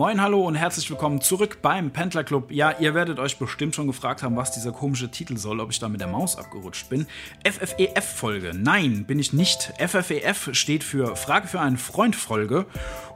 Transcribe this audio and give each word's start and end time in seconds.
moin, 0.00 0.22
hallo 0.22 0.46
und 0.46 0.54
herzlich 0.54 0.88
willkommen 0.88 1.20
zurück 1.20 1.58
beim 1.60 1.90
Pendler 1.90 2.24
Club. 2.24 2.50
Ja, 2.50 2.74
ihr 2.78 2.94
werdet 2.94 3.18
euch 3.18 3.38
bestimmt 3.38 3.74
schon 3.74 3.86
gefragt 3.86 4.22
haben, 4.22 4.34
was 4.34 4.50
dieser 4.50 4.72
komische 4.72 5.10
Titel 5.10 5.36
soll, 5.36 5.60
ob 5.60 5.70
ich 5.70 5.78
da 5.78 5.90
mit 5.90 6.00
der 6.00 6.08
Maus 6.08 6.38
abgerutscht 6.38 6.88
bin. 6.88 7.06
FFEF-Folge. 7.44 8.52
Nein, 8.54 9.04
bin 9.04 9.18
ich 9.18 9.34
nicht. 9.34 9.74
FFEF 9.76 10.54
steht 10.54 10.84
für 10.84 11.16
Frage 11.16 11.48
für 11.48 11.60
einen 11.60 11.76
Freund-Folge. 11.76 12.64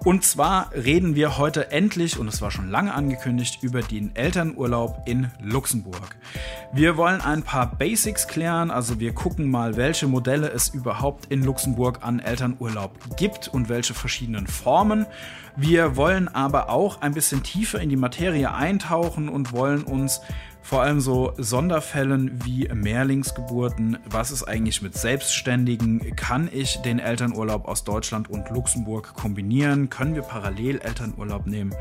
Und 0.05 0.25
zwar 0.25 0.73
reden 0.75 1.15
wir 1.15 1.39
heute 1.39 1.71
endlich, 1.71 2.19
und 2.19 2.29
es 2.29 2.43
war 2.43 2.51
schon 2.51 2.69
lange 2.69 2.93
angekündigt, 2.93 3.61
über 3.63 3.81
den 3.81 4.15
Elternurlaub 4.15 5.05
in 5.07 5.31
Luxemburg. 5.41 6.17
Wir 6.75 6.99
wollen 6.99 7.23
ein 7.23 7.45
paar 7.45 7.75
Basics 7.75 8.29
klären, 8.29 8.71
also 8.71 9.01
wir 9.01 9.15
gucken 9.15 9.51
mal, 9.51 9.77
welche 9.77 10.07
Modelle 10.07 10.51
es 10.51 10.69
überhaupt 10.69 11.33
in 11.33 11.43
Luxemburg 11.43 12.01
an 12.03 12.21
Elternurlaub 12.21 13.17
gibt 13.17 13.49
und 13.49 13.71
welche 13.71 13.95
verschiedenen 13.95 14.47
Formen. 14.47 15.07
Wir 15.57 15.97
wollen 15.97 16.27
aber 16.27 16.69
auch 16.69 16.74
ein 17.01 17.15
bisschen 17.15 17.43
tiefer 17.43 17.81
in 17.81 17.89
die 17.89 17.97
Materie 17.97 18.53
eintauchen 18.53 19.29
und 19.29 19.53
wollen 19.53 19.85
uns 19.85 20.21
vor 20.65 20.81
allem 20.81 20.99
so 20.99 21.35
Sonderfällen 21.37 22.43
wie 22.43 22.67
Mehrlingsgeburten, 22.73 23.99
was 24.07 24.31
ist 24.31 24.45
eigentlich 24.45 24.81
mit 24.81 24.97
Selbstständigen, 24.97 26.17
kann 26.17 26.49
ich 26.51 26.79
den 26.79 26.99
Elternurlaub 26.99 27.69
aus 27.69 27.85
Deutschland 27.85 28.31
und 28.31 28.49
Luxemburg 28.49 29.15
kombinieren, 29.15 29.91
können 29.91 30.15
wir 30.15 30.23
parallel 30.23 30.81
Elternurlaub 30.81 31.47
nehmen? 31.47 31.75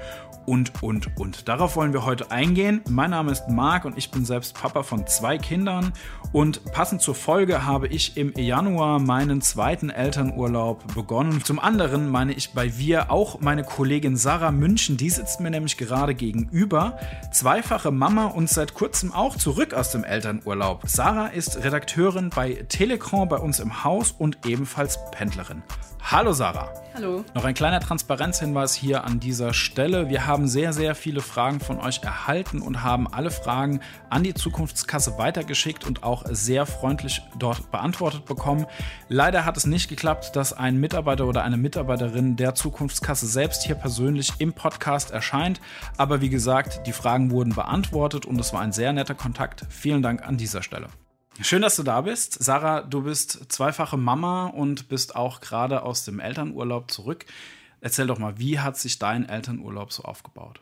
Und, 0.45 0.83
und, 0.83 1.17
und. 1.17 1.47
Darauf 1.47 1.77
wollen 1.77 1.93
wir 1.93 2.03
heute 2.03 2.29
eingehen. 2.29 2.81
Mein 2.89 3.11
Name 3.11 3.31
ist 3.31 3.47
Marc 3.47 3.85
und 3.85 3.97
ich 3.97 4.11
bin 4.11 4.25
selbst 4.25 4.53
Papa 4.53 4.83
von 4.83 5.07
zwei 5.07 5.38
Kindern. 5.38 5.93
Und 6.33 6.65
passend 6.73 7.02
zur 7.02 7.15
Folge 7.15 7.65
habe 7.65 7.88
ich 7.88 8.17
im 8.17 8.33
Januar 8.35 8.99
meinen 8.99 9.41
zweiten 9.41 9.89
Elternurlaub 9.89 10.93
begonnen. 10.93 11.43
Zum 11.45 11.59
anderen 11.59 12.09
meine 12.09 12.33
ich 12.33 12.52
bei 12.52 12.77
wir 12.77 13.09
auch 13.09 13.39
meine 13.39 13.63
Kollegin 13.63 14.17
Sarah 14.17 14.52
München, 14.52 14.97
die 14.97 15.09
sitzt 15.09 15.39
mir 15.39 15.49
nämlich 15.49 15.77
gerade 15.77 16.13
gegenüber, 16.13 16.97
zweifache 17.31 17.91
Mama 17.91 18.25
und 18.25 18.49
seit 18.49 18.72
kurzem 18.73 19.11
auch 19.11 19.35
zurück 19.35 19.73
aus 19.73 19.91
dem 19.91 20.03
Elternurlaub. 20.03 20.83
Sarah 20.85 21.27
ist 21.27 21.63
Redakteurin 21.63 22.29
bei 22.29 22.66
Telecron 22.69 23.27
bei 23.27 23.38
uns 23.38 23.59
im 23.59 23.83
Haus 23.83 24.11
und 24.11 24.45
ebenfalls 24.45 24.99
Pendlerin. 25.11 25.63
Hallo 26.05 26.33
Sarah. 26.33 26.69
Hallo. 26.93 27.23
Noch 27.33 27.45
ein 27.45 27.55
kleiner 27.55 27.79
Transparenzhinweis 27.79 28.75
hier 28.75 29.05
an 29.05 29.19
dieser 29.19 29.53
Stelle. 29.53 30.09
Wir 30.09 30.27
haben 30.27 30.47
sehr, 30.47 30.73
sehr 30.73 30.95
viele 30.95 31.21
Fragen 31.21 31.59
von 31.59 31.79
euch 31.79 32.03
erhalten 32.03 32.61
und 32.61 32.83
haben 32.83 33.11
alle 33.11 33.31
Fragen 33.31 33.79
an 34.09 34.21
die 34.21 34.33
Zukunftskasse 34.33 35.17
weitergeschickt 35.17 35.87
und 35.87 36.03
auch 36.03 36.25
sehr 36.29 36.65
freundlich 36.65 37.21
dort 37.39 37.71
beantwortet 37.71 38.25
bekommen. 38.25 38.67
Leider 39.07 39.45
hat 39.45 39.57
es 39.57 39.65
nicht 39.65 39.89
geklappt, 39.89 40.35
dass 40.35 40.53
ein 40.53 40.79
Mitarbeiter 40.79 41.25
oder 41.25 41.43
eine 41.43 41.57
Mitarbeiterin 41.57 42.35
der 42.35 42.53
Zukunftskasse 42.53 43.25
selbst 43.25 43.63
hier 43.63 43.75
persönlich 43.75 44.33
im 44.37 44.53
Podcast 44.53 45.09
erscheint. 45.09 45.61
Aber 45.97 46.21
wie 46.21 46.29
gesagt, 46.29 46.85
die 46.85 46.93
Fragen 46.93 47.31
wurden 47.31 47.55
beantwortet 47.55 48.25
und 48.25 48.39
es 48.39 48.53
war 48.53 48.61
ein 48.61 48.73
sehr 48.73 48.93
netter 48.93 49.15
Kontakt. 49.15 49.65
Vielen 49.69 50.03
Dank 50.03 50.27
an 50.27 50.37
dieser 50.37 50.61
Stelle. 50.61 50.89
Schön, 51.42 51.64
dass 51.64 51.76
du 51.76 51.84
da 51.84 52.02
bist. 52.02 52.44
Sarah, 52.44 52.81
du 52.81 53.02
bist 53.03 53.52
zweifache 53.52 53.98
Mama 53.98 54.48
und 54.48 54.88
bist 54.88 55.16
auch 55.16 55.42
gerade 55.42 55.81
aus 55.81 56.06
dem 56.06 56.20
Elternurlaub 56.20 56.92
zurück. 56.92 57.26
Erzähl 57.81 58.06
doch 58.06 58.20
mal, 58.20 58.38
wie 58.38 58.59
hat 58.59 58.78
sich 58.78 59.00
dein 59.00 59.28
Elternurlaub 59.28 59.92
so 59.92 60.04
aufgebaut? 60.04 60.61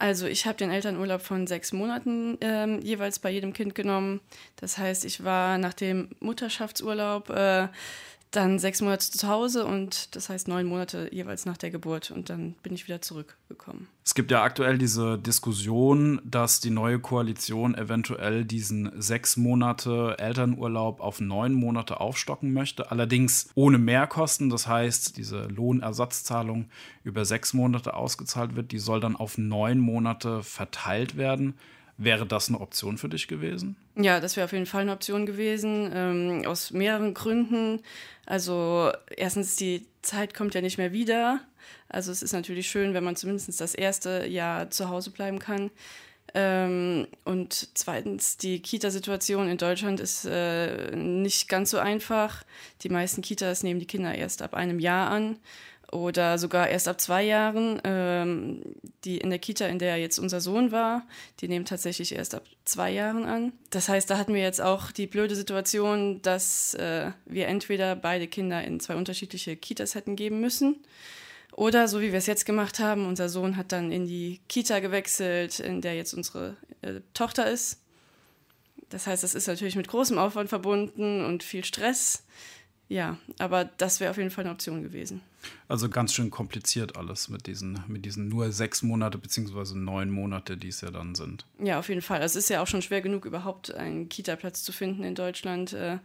Also 0.00 0.26
ich 0.26 0.46
habe 0.46 0.56
den 0.56 0.70
Elternurlaub 0.70 1.20
von 1.20 1.46
sechs 1.46 1.72
Monaten 1.72 2.36
ähm, 2.40 2.80
jeweils 2.80 3.20
bei 3.20 3.30
jedem 3.30 3.52
Kind 3.52 3.74
genommen. 3.74 4.20
Das 4.56 4.76
heißt, 4.76 5.04
ich 5.04 5.24
war 5.24 5.56
nach 5.56 5.74
dem 5.74 6.08
Mutterschaftsurlaub 6.20 7.30
äh, 7.30 7.68
dann 8.30 8.58
sechs 8.60 8.80
Monate 8.80 9.10
zu 9.10 9.26
Hause 9.28 9.66
und 9.66 10.14
das 10.14 10.28
heißt 10.28 10.46
neun 10.46 10.66
Monate 10.66 11.08
jeweils 11.12 11.46
nach 11.46 11.56
der 11.56 11.70
Geburt 11.70 12.10
und 12.10 12.30
dann 12.30 12.54
bin 12.62 12.72
ich 12.72 12.86
wieder 12.86 13.02
zurückgekommen. 13.02 13.88
Es 14.04 14.14
gibt 14.14 14.30
ja 14.30 14.42
aktuell 14.42 14.78
diese 14.78 15.18
Diskussion, 15.18 16.20
dass 16.24 16.60
die 16.60 16.70
neue 16.70 17.00
Koalition 17.00 17.74
eventuell 17.74 18.44
diesen 18.44 18.90
sechs 19.00 19.36
Monate 19.36 20.16
Elternurlaub 20.18 21.00
auf 21.00 21.20
neun 21.20 21.54
Monate 21.54 22.00
aufstocken 22.00 22.52
möchte, 22.52 22.90
allerdings 22.90 23.50
ohne 23.54 23.78
Mehrkosten. 23.78 24.48
Das 24.48 24.66
heißt, 24.66 25.16
diese 25.16 25.44
Lohnersatzzahlung 25.44 26.66
über 27.02 27.24
sechs 27.24 27.52
Monate 27.52 27.94
ausgezahlt 27.94 28.54
wird, 28.54 28.70
die 28.72 28.78
soll 28.78 29.00
dann 29.00 29.16
auf 29.16 29.38
neun 29.38 29.78
Monate 29.78 30.42
verteilt 30.42 31.16
werden. 31.16 31.54
Wäre 32.02 32.24
das 32.24 32.48
eine 32.48 32.58
Option 32.58 32.96
für 32.96 33.10
dich 33.10 33.28
gewesen? 33.28 33.76
Ja, 33.94 34.20
das 34.20 34.34
wäre 34.34 34.46
auf 34.46 34.52
jeden 34.52 34.64
Fall 34.64 34.80
eine 34.80 34.92
Option 34.92 35.26
gewesen, 35.26 35.90
ähm, 35.94 36.46
aus 36.46 36.70
mehreren 36.70 37.12
Gründen. 37.12 37.82
Also 38.24 38.90
erstens, 39.14 39.56
die 39.56 39.86
Zeit 40.00 40.32
kommt 40.32 40.54
ja 40.54 40.62
nicht 40.62 40.78
mehr 40.78 40.92
wieder. 40.92 41.40
Also 41.90 42.10
es 42.10 42.22
ist 42.22 42.32
natürlich 42.32 42.70
schön, 42.70 42.94
wenn 42.94 43.04
man 43.04 43.16
zumindest 43.16 43.60
das 43.60 43.74
erste 43.74 44.26
Jahr 44.26 44.70
zu 44.70 44.88
Hause 44.88 45.10
bleiben 45.10 45.40
kann. 45.40 45.70
Ähm, 46.32 47.06
und 47.24 47.68
zweitens, 47.74 48.38
die 48.38 48.62
Kita-Situation 48.62 49.50
in 49.50 49.58
Deutschland 49.58 50.00
ist 50.00 50.24
äh, 50.24 50.96
nicht 50.96 51.50
ganz 51.50 51.68
so 51.68 51.78
einfach. 51.80 52.44
Die 52.80 52.88
meisten 52.88 53.20
Kitas 53.20 53.62
nehmen 53.62 53.78
die 53.78 53.86
Kinder 53.86 54.14
erst 54.14 54.40
ab 54.40 54.54
einem 54.54 54.78
Jahr 54.78 55.10
an 55.10 55.36
oder 55.92 56.38
sogar 56.38 56.68
erst 56.68 56.88
ab 56.88 57.00
zwei 57.00 57.22
Jahren. 57.24 57.80
Ähm, 57.84 58.62
die 59.04 59.18
in 59.18 59.30
der 59.30 59.38
Kita, 59.38 59.66
in 59.66 59.78
der 59.78 59.96
jetzt 59.96 60.18
unser 60.18 60.40
Sohn 60.40 60.72
war, 60.72 61.06
die 61.40 61.48
nehmen 61.48 61.64
tatsächlich 61.64 62.14
erst 62.14 62.34
ab 62.34 62.44
zwei 62.64 62.90
Jahren 62.90 63.24
an. 63.24 63.52
Das 63.70 63.88
heißt, 63.88 64.10
da 64.10 64.18
hatten 64.18 64.34
wir 64.34 64.42
jetzt 64.42 64.60
auch 64.60 64.92
die 64.92 65.06
blöde 65.06 65.34
Situation, 65.34 66.20
dass 66.22 66.74
äh, 66.74 67.12
wir 67.24 67.48
entweder 67.48 67.96
beide 67.96 68.28
Kinder 68.28 68.62
in 68.62 68.80
zwei 68.80 68.96
unterschiedliche 68.96 69.56
Kitas 69.56 69.94
hätten 69.94 70.16
geben 70.16 70.40
müssen. 70.40 70.76
Oder 71.52 71.88
so 71.88 72.00
wie 72.00 72.12
wir 72.12 72.18
es 72.18 72.26
jetzt 72.26 72.46
gemacht 72.46 72.78
haben, 72.78 73.06
unser 73.06 73.28
Sohn 73.28 73.56
hat 73.56 73.72
dann 73.72 73.90
in 73.90 74.06
die 74.06 74.40
Kita 74.48 74.78
gewechselt, 74.80 75.60
in 75.60 75.80
der 75.80 75.94
jetzt 75.94 76.14
unsere 76.14 76.56
äh, 76.82 77.00
Tochter 77.14 77.50
ist. 77.50 77.80
Das 78.90 79.06
heißt, 79.06 79.22
das 79.22 79.34
ist 79.34 79.46
natürlich 79.46 79.76
mit 79.76 79.88
großem 79.88 80.18
Aufwand 80.18 80.48
verbunden 80.48 81.24
und 81.24 81.42
viel 81.42 81.64
Stress. 81.64 82.24
Ja, 82.90 83.18
aber 83.38 83.66
das 83.78 84.00
wäre 84.00 84.10
auf 84.10 84.16
jeden 84.16 84.30
Fall 84.30 84.42
eine 84.42 84.52
Option 84.52 84.82
gewesen. 84.82 85.20
Also 85.68 85.88
ganz 85.88 86.12
schön 86.12 86.28
kompliziert 86.28 86.96
alles 86.96 87.28
mit 87.28 87.46
diesen, 87.46 87.84
mit 87.86 88.04
diesen 88.04 88.28
nur 88.28 88.50
sechs 88.50 88.82
Monate 88.82 89.16
beziehungsweise 89.16 89.78
neun 89.78 90.10
Monate, 90.10 90.56
die 90.56 90.68
es 90.68 90.80
ja 90.80 90.90
dann 90.90 91.14
sind. 91.14 91.46
Ja, 91.60 91.78
auf 91.78 91.88
jeden 91.88 92.02
Fall. 92.02 92.20
Es 92.20 92.34
ist 92.34 92.50
ja 92.50 92.60
auch 92.60 92.66
schon 92.66 92.82
schwer 92.82 93.00
genug, 93.00 93.26
überhaupt 93.26 93.72
einen 93.72 94.08
Kita-Platz 94.08 94.64
zu 94.64 94.72
finden 94.72 95.04
in 95.04 95.14
Deutschland. 95.14 95.72
Äh, 95.72 95.98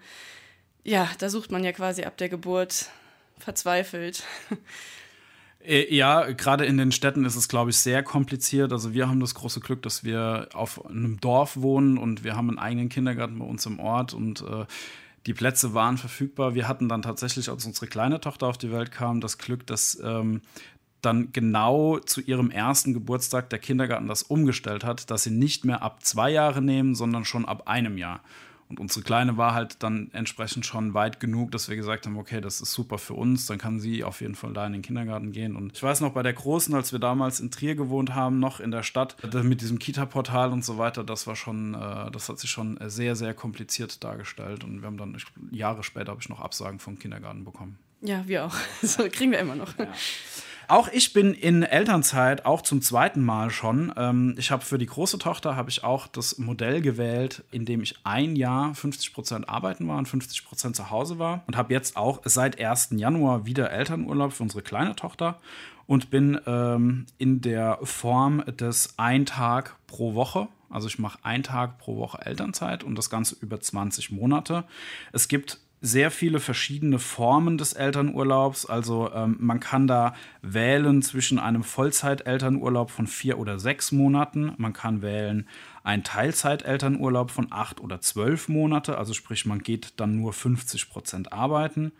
ja, 0.83 1.09
da 1.17 1.29
sucht 1.29 1.49
man 1.51 1.63
ja 1.63 1.71
quasi 1.71 2.03
ab 2.03 2.17
der 2.17 2.29
Geburt 2.29 2.91
verzweifelt. 3.39 4.23
Äh, 5.67 5.91
ja, 5.91 6.31
gerade 6.33 6.65
in 6.65 6.77
den 6.77 6.91
Städten 6.91 7.25
ist 7.25 7.35
es, 7.35 7.47
glaube 7.47 7.71
ich, 7.71 7.77
sehr 7.77 8.03
kompliziert. 8.03 8.71
Also 8.71 8.93
wir 8.93 9.09
haben 9.09 9.19
das 9.19 9.33
große 9.33 9.59
Glück, 9.61 9.81
dass 9.81 10.03
wir 10.03 10.49
auf 10.53 10.85
einem 10.85 11.19
Dorf 11.19 11.57
wohnen 11.57 11.97
und 11.97 12.23
wir 12.23 12.35
haben 12.35 12.49
einen 12.49 12.59
eigenen 12.59 12.89
Kindergarten 12.89 13.39
bei 13.39 13.45
uns 13.45 13.65
im 13.65 13.79
Ort 13.79 14.13
und 14.13 14.41
äh, 14.41 14.65
die 15.25 15.33
Plätze 15.33 15.73
waren 15.73 15.97
verfügbar. 15.97 16.53
Wir 16.53 16.67
hatten 16.67 16.87
dann 16.87 17.01
tatsächlich, 17.01 17.49
als 17.49 17.65
unsere 17.65 17.87
kleine 17.87 18.19
Tochter 18.19 18.47
auf 18.47 18.57
die 18.57 18.71
Welt 18.71 18.91
kam, 18.91 19.21
das 19.21 19.37
Glück, 19.37 19.65
dass 19.65 19.99
ähm, 20.03 20.41
dann 21.01 21.31
genau 21.31 21.99
zu 21.99 22.21
ihrem 22.21 22.51
ersten 22.51 22.93
Geburtstag 22.93 23.49
der 23.49 23.59
Kindergarten 23.59 24.07
das 24.07 24.23
umgestellt 24.23 24.83
hat, 24.83 25.09
dass 25.11 25.23
sie 25.23 25.31
nicht 25.31 25.65
mehr 25.65 25.81
ab 25.81 26.03
zwei 26.03 26.31
Jahre 26.31 26.61
nehmen, 26.61 26.95
sondern 26.95 27.25
schon 27.25 27.45
ab 27.45 27.67
einem 27.67 27.97
Jahr. 27.97 28.21
Und 28.67 28.79
unsere 28.79 29.03
Kleine 29.03 29.37
war 29.37 29.53
halt 29.53 29.83
dann 29.83 30.09
entsprechend 30.11 30.65
schon 30.65 30.95
weit 30.95 31.19
genug, 31.19 31.51
dass 31.51 31.69
wir 31.69 31.75
gesagt 31.75 32.07
haben, 32.07 32.17
okay, 32.17 32.41
das 32.41 32.61
ist 32.61 32.73
super 32.73 32.97
für 32.97 33.13
uns, 33.13 33.45
dann 33.45 33.59
kann 33.59 33.79
sie 33.79 34.03
auf 34.03 34.21
jeden 34.21 34.33
Fall 34.33 34.53
da 34.53 34.65
in 34.65 34.73
den 34.73 34.81
Kindergarten 34.81 35.31
gehen. 35.31 35.55
Und 35.55 35.73
ich 35.77 35.83
weiß 35.83 36.01
noch, 36.01 36.13
bei 36.13 36.23
der 36.23 36.33
Großen, 36.33 36.73
als 36.73 36.91
wir 36.91 36.99
damals 36.99 37.39
in 37.39 37.51
Trier 37.51 37.75
gewohnt 37.75 38.15
haben, 38.15 38.39
noch 38.39 38.59
in 38.59 38.71
der 38.71 38.81
Stadt, 38.81 39.17
mit 39.43 39.61
diesem 39.61 39.77
Kita-Portal 39.77 40.51
und 40.51 40.65
so 40.65 40.79
weiter, 40.79 41.03
das 41.03 41.27
war 41.27 41.35
schon, 41.35 41.75
äh, 41.75 42.09
das 42.09 42.27
hat 42.27 42.39
sich 42.39 42.49
schon 42.49 42.79
sehr, 42.87 43.15
sehr 43.15 43.35
kompliziert 43.35 44.03
dargestellt. 44.03 44.63
Und 44.63 44.81
wir 44.81 44.87
haben 44.87 44.97
dann, 44.97 45.15
Jahre 45.51 45.83
später 45.83 46.11
habe 46.11 46.21
ich 46.21 46.29
noch 46.29 46.39
Absagen 46.39 46.79
vom 46.79 46.97
Kindergarten 46.97 47.45
bekommen. 47.45 47.77
Ja, 48.01 48.27
wir 48.27 48.45
auch. 48.45 48.55
So 48.81 49.07
kriegen 49.09 49.31
wir 49.31 49.39
immer 49.39 49.55
noch. 49.55 49.77
Ja. 49.77 49.87
Auch 50.67 50.87
ich 50.87 51.13
bin 51.13 51.33
in 51.33 51.63
Elternzeit, 51.63 52.45
auch 52.45 52.61
zum 52.61 52.81
zweiten 52.81 53.23
Mal 53.23 53.49
schon. 53.49 53.93
Ähm, 53.97 54.35
ich 54.37 54.51
habe 54.51 54.65
für 54.65 54.77
die 54.77 54.85
große 54.85 55.19
Tochter 55.19 55.55
habe 55.55 55.69
ich 55.69 55.83
auch 55.83 56.07
das 56.07 56.37
Modell 56.37 56.81
gewählt, 56.81 57.43
in 57.51 57.65
dem 57.65 57.81
ich 57.81 57.95
ein 58.03 58.35
Jahr 58.35 58.73
50 58.73 59.13
Prozent 59.13 59.49
arbeiten 59.49 59.87
war 59.87 59.97
und 59.97 60.07
50 60.07 60.45
Prozent 60.45 60.75
zu 60.75 60.89
Hause 60.89 61.19
war 61.19 61.43
und 61.47 61.55
habe 61.55 61.73
jetzt 61.73 61.97
auch 61.97 62.21
seit 62.25 62.59
1. 62.59 62.89
Januar 62.91 63.45
wieder 63.45 63.71
Elternurlaub 63.71 64.33
für 64.33 64.43
unsere 64.43 64.63
kleine 64.63 64.95
Tochter 64.95 65.39
und 65.87 66.09
bin 66.09 66.39
ähm, 66.47 67.05
in 67.17 67.41
der 67.41 67.79
Form 67.83 68.43
des 68.45 68.95
ein 68.97 69.25
Tag 69.25 69.75
pro 69.87 70.15
Woche. 70.15 70.47
Also 70.69 70.87
ich 70.87 70.97
mache 70.97 71.19
einen 71.23 71.43
Tag 71.43 71.77
pro 71.77 71.97
Woche 71.97 72.25
Elternzeit 72.25 72.83
und 72.83 72.95
das 72.95 73.09
Ganze 73.09 73.35
über 73.39 73.59
20 73.59 74.11
Monate. 74.11 74.63
Es 75.13 75.27
gibt 75.27 75.59
sehr 75.85 76.09
viele 76.09 76.39
verschiedene 76.39 76.97
Formen 76.97 77.59
des 77.59 77.73
Elternurlaubs. 77.73 78.65
Also 78.65 79.11
ähm, 79.13 79.37
man 79.39 79.59
kann 79.59 79.85
da 79.85 80.15
wählen 80.41 81.03
zwischen 81.03 81.37
einem 81.37 81.63
Vollzeitelternurlaub 81.63 82.89
von 82.89 83.05
vier 83.05 83.37
oder 83.37 83.59
sechs 83.59 83.91
Monaten. 83.91 84.53
Man 84.57 84.73
kann 84.73 85.03
wählen 85.03 85.47
einen 85.83 86.03
Teilzeitelternurlaub 86.03 87.29
von 87.29 87.47
acht 87.51 87.79
oder 87.79 88.01
zwölf 88.01 88.49
Monate. 88.49 88.97
Also 88.97 89.13
sprich, 89.13 89.45
man 89.45 89.59
geht 89.59 89.93
dann 89.97 90.19
nur 90.19 90.33
50 90.33 90.89
Prozent 90.89 91.31
arbeiten. 91.31 91.91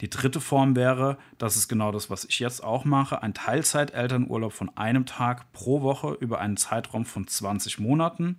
Die 0.00 0.08
dritte 0.08 0.40
Form 0.40 0.74
wäre, 0.74 1.18
das 1.36 1.56
ist 1.56 1.68
genau 1.68 1.92
das, 1.92 2.08
was 2.08 2.24
ich 2.24 2.38
jetzt 2.38 2.64
auch 2.64 2.86
mache, 2.86 3.22
ein 3.22 3.34
Teilzeitelternurlaub 3.34 4.54
von 4.54 4.74
einem 4.74 5.04
Tag 5.04 5.52
pro 5.52 5.82
Woche 5.82 6.16
über 6.18 6.40
einen 6.40 6.56
Zeitraum 6.56 7.04
von 7.04 7.26
20 7.26 7.78
Monaten. 7.78 8.38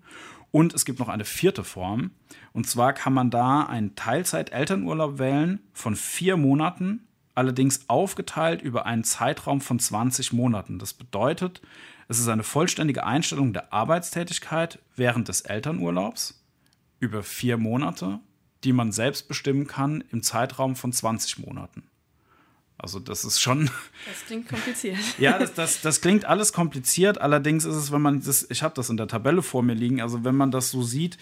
Und 0.56 0.74
es 0.74 0.86
gibt 0.86 1.00
noch 1.00 1.10
eine 1.10 1.26
vierte 1.26 1.66
Form. 1.66 2.12
Und 2.54 2.66
zwar 2.66 2.94
kann 2.94 3.12
man 3.12 3.30
da 3.30 3.64
einen 3.64 3.98
Teilzeit-Elternurlaub 3.98 5.20
wählen 5.20 5.60
von 5.74 5.98
vier 5.98 6.38
Monaten, 6.38 7.06
allerdings 7.34 7.90
aufgeteilt 7.90 8.62
über 8.62 8.86
einen 8.86 9.04
Zeitraum 9.04 9.60
von 9.60 9.80
20 9.80 10.32
Monaten. 10.32 10.80
Das 10.80 10.94
bedeutet, 10.94 11.62
es 12.08 12.20
ist 12.20 12.30
eine 12.30 12.44
vollständige 12.44 13.06
Einstellung 13.06 13.52
der 13.52 13.74
Arbeitstätigkeit 13.74 14.80
während 14.96 15.28
des 15.28 15.42
Elternurlaubs 15.42 16.42
über 17.02 17.22
vier 17.22 17.58
Monate, 17.58 18.22
die 18.64 18.72
man 18.72 18.94
selbst 18.94 19.28
bestimmen 19.28 19.68
kann 19.68 20.06
im 20.14 20.24
Zeitraum 20.24 20.78
von 20.78 20.94
20 20.94 21.40
Monaten. 21.40 21.84
Also 22.78 23.00
das 23.00 23.24
ist 23.24 23.40
schon. 23.40 23.70
Das 24.06 24.26
klingt 24.28 24.48
kompliziert. 24.48 24.98
ja, 25.18 25.40
das, 25.40 25.54
das, 25.56 25.82
das 25.82 26.02
klingt 26.02 26.26
alles 26.26 26.54
kompliziert. 26.54 27.20
Allerdings 27.20 27.66
ist 27.66 27.76
es, 27.76 27.92
wenn 27.92 28.02
man 28.02 28.22
das, 28.22 28.48
ich 28.50 28.64
habe 28.64 28.76
das 28.76 28.90
in 28.90 28.98
der 28.98 29.08
Tabelle 29.08 29.42
vor 29.42 29.64
mir 29.64 29.74
liegen, 29.74 30.02
also 30.02 30.24
wenn 30.24 30.36
man 30.36 30.52
das 30.52 30.72
so 30.72 30.84
sieht, 30.84 31.18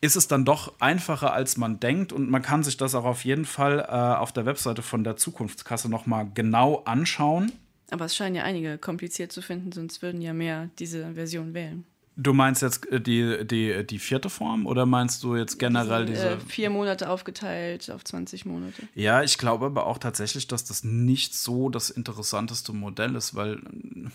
ist 0.00 0.16
es 0.16 0.26
dann 0.26 0.44
doch 0.44 0.80
einfacher, 0.80 1.32
als 1.32 1.56
man 1.56 1.78
denkt. 1.78 2.12
Und 2.12 2.28
man 2.28 2.42
kann 2.42 2.64
sich 2.64 2.76
das 2.76 2.94
auch 2.94 3.04
auf 3.04 3.24
jeden 3.24 3.44
Fall 3.44 3.78
äh, 3.78 3.92
auf 3.92 4.32
der 4.32 4.44
Webseite 4.46 4.82
von 4.82 5.04
der 5.04 5.16
Zukunftskasse 5.16 5.88
nochmal 5.88 6.28
genau 6.34 6.82
anschauen. 6.84 7.52
Aber 7.90 8.06
es 8.06 8.16
scheinen 8.16 8.34
ja 8.34 8.42
einige 8.42 8.78
kompliziert 8.78 9.32
zu 9.32 9.42
finden, 9.42 9.70
sonst 9.70 10.02
würden 10.02 10.20
ja 10.20 10.32
mehr 10.32 10.70
diese 10.78 11.14
Version 11.14 11.54
wählen. 11.54 11.84
Du 12.16 12.34
meinst 12.34 12.60
jetzt 12.60 12.90
äh, 12.90 13.00
die, 13.00 13.46
die, 13.46 13.86
die 13.86 13.98
vierte 13.98 14.28
Form 14.28 14.66
oder 14.66 14.84
meinst 14.84 15.22
du 15.22 15.36
jetzt 15.36 15.58
generell 15.58 16.06
diese. 16.06 16.30
Äh, 16.30 16.40
vier 16.40 16.70
Monate 16.70 17.08
aufgeteilt 17.08 17.90
auf 17.90 18.04
20 18.04 18.44
Monate. 18.44 18.82
Ja, 18.94 19.22
ich 19.22 19.38
glaube 19.38 19.66
aber 19.66 19.86
auch 19.86 19.98
tatsächlich, 19.98 20.46
dass 20.46 20.64
das 20.64 20.84
nicht 20.84 21.34
so 21.34 21.70
das 21.70 21.90
interessanteste 21.90 22.72
Modell 22.72 23.14
ist, 23.14 23.34
weil 23.34 23.54
äh, 23.54 24.10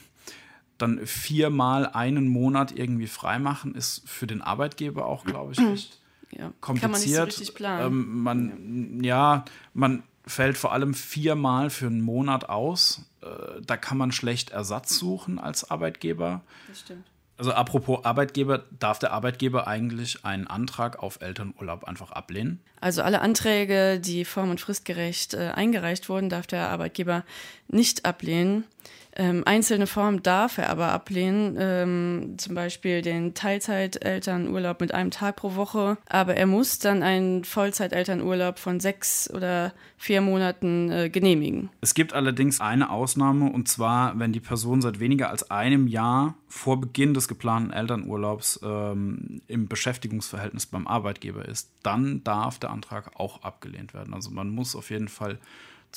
dann 0.78 1.06
viermal 1.08 1.88
einen 1.88 2.28
Monat 2.28 2.72
irgendwie 2.72 3.08
freimachen 3.08 3.74
ist 3.74 4.08
für 4.08 4.28
den 4.28 4.42
Arbeitgeber 4.42 5.06
auch, 5.06 5.26
glaube 5.26 5.54
ich, 5.54 5.60
echt 5.74 6.00
ja. 6.32 6.52
kompliziert. 6.62 6.82
Kann 6.82 6.92
man 6.92 7.02
nicht 7.02 7.16
so 7.16 7.24
richtig 7.24 7.56
planen. 7.56 7.86
Ähm, 7.88 8.22
man, 8.24 9.04
ja. 9.04 9.36
ja, 9.36 9.46
man 9.74 10.04
fällt 10.28 10.58
vor 10.58 10.72
allem 10.72 10.94
viermal 10.94 11.72
für 11.72 11.88
einen 11.88 12.02
Monat 12.02 12.50
aus. 12.50 13.10
Äh, 13.22 13.62
da 13.66 13.76
kann 13.76 13.98
man 13.98 14.12
schlecht 14.12 14.52
Ersatz 14.52 14.98
suchen 14.98 15.40
als 15.40 15.72
Arbeitgeber. 15.72 16.42
Das 16.68 16.82
stimmt. 16.82 17.06
Also 17.38 17.51
apropos 17.51 18.04
Arbeitgeber, 18.04 18.66
darf 18.80 18.98
der 18.98 19.12
Arbeitgeber 19.12 19.68
eigentlich 19.68 20.25
einen 20.25 20.48
Antrag 20.48 21.04
auf 21.04 21.22
Elternurlaub 21.22 21.84
einfach 21.84 22.12
ablehnen? 22.12 22.60
Also 22.81 23.04
alle 23.04 23.22
Anträge, 23.22 24.00
die 24.00 24.25
form- 24.25 24.50
und 24.50 24.60
fristgerecht 24.60 25.36
äh, 25.36 25.51
eingereicht 25.54 26.10
wurden, 26.10 26.30
darf 26.30 26.48
der 26.48 26.69
Arbeitgeber 26.69 27.24
nicht 27.68 28.06
ablehnen. 28.06 28.63
Ähm, 29.19 29.42
einzelne 29.46 29.88
Formen 29.88 30.22
darf 30.22 30.60
er 30.60 30.69
aber 30.69 30.92
ablehnen, 30.92 31.58
ähm, 31.60 32.36
zum 32.38 32.54
Beispiel 32.54 33.02
den 33.02 33.34
Teilzeitelternurlaub 33.34 34.80
mit 34.80 34.94
einem 34.94 35.10
Tag 35.10 35.38
pro 35.38 35.56
Woche. 35.56 35.98
Aber 36.08 36.36
er 36.36 36.46
muss 36.46 36.78
dann 36.78 37.02
einen 37.02 37.44
Vollzeitelternurlaub 37.44 38.60
von 38.60 38.80
sechs 38.80 39.28
oder 39.34 39.74
vier 39.98 40.22
Monaten 40.22 40.92
äh, 40.92 41.10
genehmigen. 41.10 41.69
Es 41.81 41.96
gibt 41.96 42.14
allerdings 42.14 42.62
eine 42.62 42.92
Ausnahme, 42.92 43.52
und 43.52 43.68
zwar, 43.68 44.19
wenn 44.19 44.34
die 44.34 44.40
Person 44.40 44.81
seit 44.81 45.00
weniger 45.00 45.31
als 45.31 45.50
einem 45.50 45.88
Jahr 45.88 46.36
vor 46.48 46.80
Beginn 46.80 47.16
des 47.16 47.28
geplanten 47.28 47.72
Elternurlaubs 47.72 48.60
ähm, 48.63 49.42
im 49.48 49.68
Beschäftigungsverhältnis 49.68 50.68
beim 50.68 50.86
Arbeitgeber 50.86 51.44
ist, 51.44 51.72
dann 51.81 52.24
darf 52.24 52.60
der 52.60 52.70
Antrag 52.70 53.20
auch 53.20 53.42
abgelehnt 53.42 53.96
werden. 53.96 54.13
Also 54.13 54.30
man 54.30 54.50
muss 54.50 54.75
auf 54.75 54.92
jeden 54.92 55.08
Fall 55.08 55.40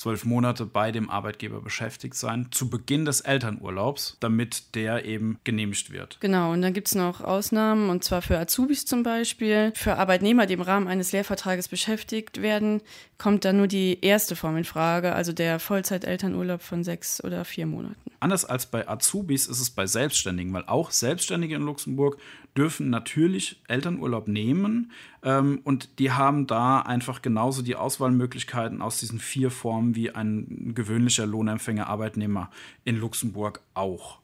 zwölf 0.01 0.25
Monate 0.25 0.65
bei 0.65 0.91
dem 0.91 1.11
Arbeitgeber 1.11 1.61
beschäftigt 1.61 2.15
sein, 2.15 2.47
zu 2.49 2.71
Beginn 2.71 3.05
des 3.05 3.21
Elternurlaubs, 3.21 4.17
damit 4.19 4.73
der 4.73 5.05
eben 5.05 5.37
genehmigt 5.43 5.91
wird. 5.91 6.17
Genau, 6.21 6.51
und 6.51 6.63
dann 6.63 6.73
gibt 6.73 6.87
es 6.87 6.95
noch 6.95 7.21
Ausnahmen, 7.21 7.89
und 7.89 8.03
zwar 8.03 8.23
für 8.23 8.39
Azubis 8.39 8.85
zum 8.85 9.03
Beispiel. 9.03 9.71
Für 9.75 9.97
Arbeitnehmer, 9.97 10.47
die 10.47 10.55
im 10.55 10.61
Rahmen 10.61 10.87
eines 10.87 11.11
Lehrvertrages 11.11 11.67
beschäftigt 11.67 12.41
werden, 12.41 12.81
kommt 13.19 13.45
dann 13.45 13.57
nur 13.57 13.67
die 13.67 13.99
erste 14.01 14.35
Form 14.35 14.57
in 14.57 14.63
Frage, 14.63 15.13
also 15.13 15.33
der 15.33 15.59
Vollzeitelternurlaub 15.59 16.63
von 16.63 16.83
sechs 16.83 17.23
oder 17.23 17.45
vier 17.45 17.67
Monaten. 17.67 17.95
Anders 18.19 18.45
als 18.45 18.65
bei 18.65 18.87
Azubis 18.87 19.45
ist 19.45 19.59
es 19.59 19.69
bei 19.69 19.85
Selbstständigen, 19.85 20.51
weil 20.53 20.63
auch 20.65 20.89
Selbstständige 20.89 21.55
in 21.55 21.61
Luxemburg 21.61 22.17
dürfen 22.57 22.89
natürlich 22.89 23.61
Elternurlaub 23.67 24.27
nehmen 24.27 24.91
ähm, 25.23 25.61
und 25.63 25.99
die 25.99 26.11
haben 26.11 26.47
da 26.47 26.79
einfach 26.79 27.21
genauso 27.21 27.61
die 27.61 27.75
Auswahlmöglichkeiten 27.75 28.81
aus 28.81 28.99
diesen 28.99 29.19
vier 29.19 29.51
Formen 29.51 29.95
wie 29.95 30.11
ein 30.11 30.73
gewöhnlicher 30.73 31.25
Lohnempfänger, 31.25 31.87
Arbeitnehmer 31.87 32.49
in 32.83 32.97
Luxemburg 32.97 33.61
auch. 33.73 34.19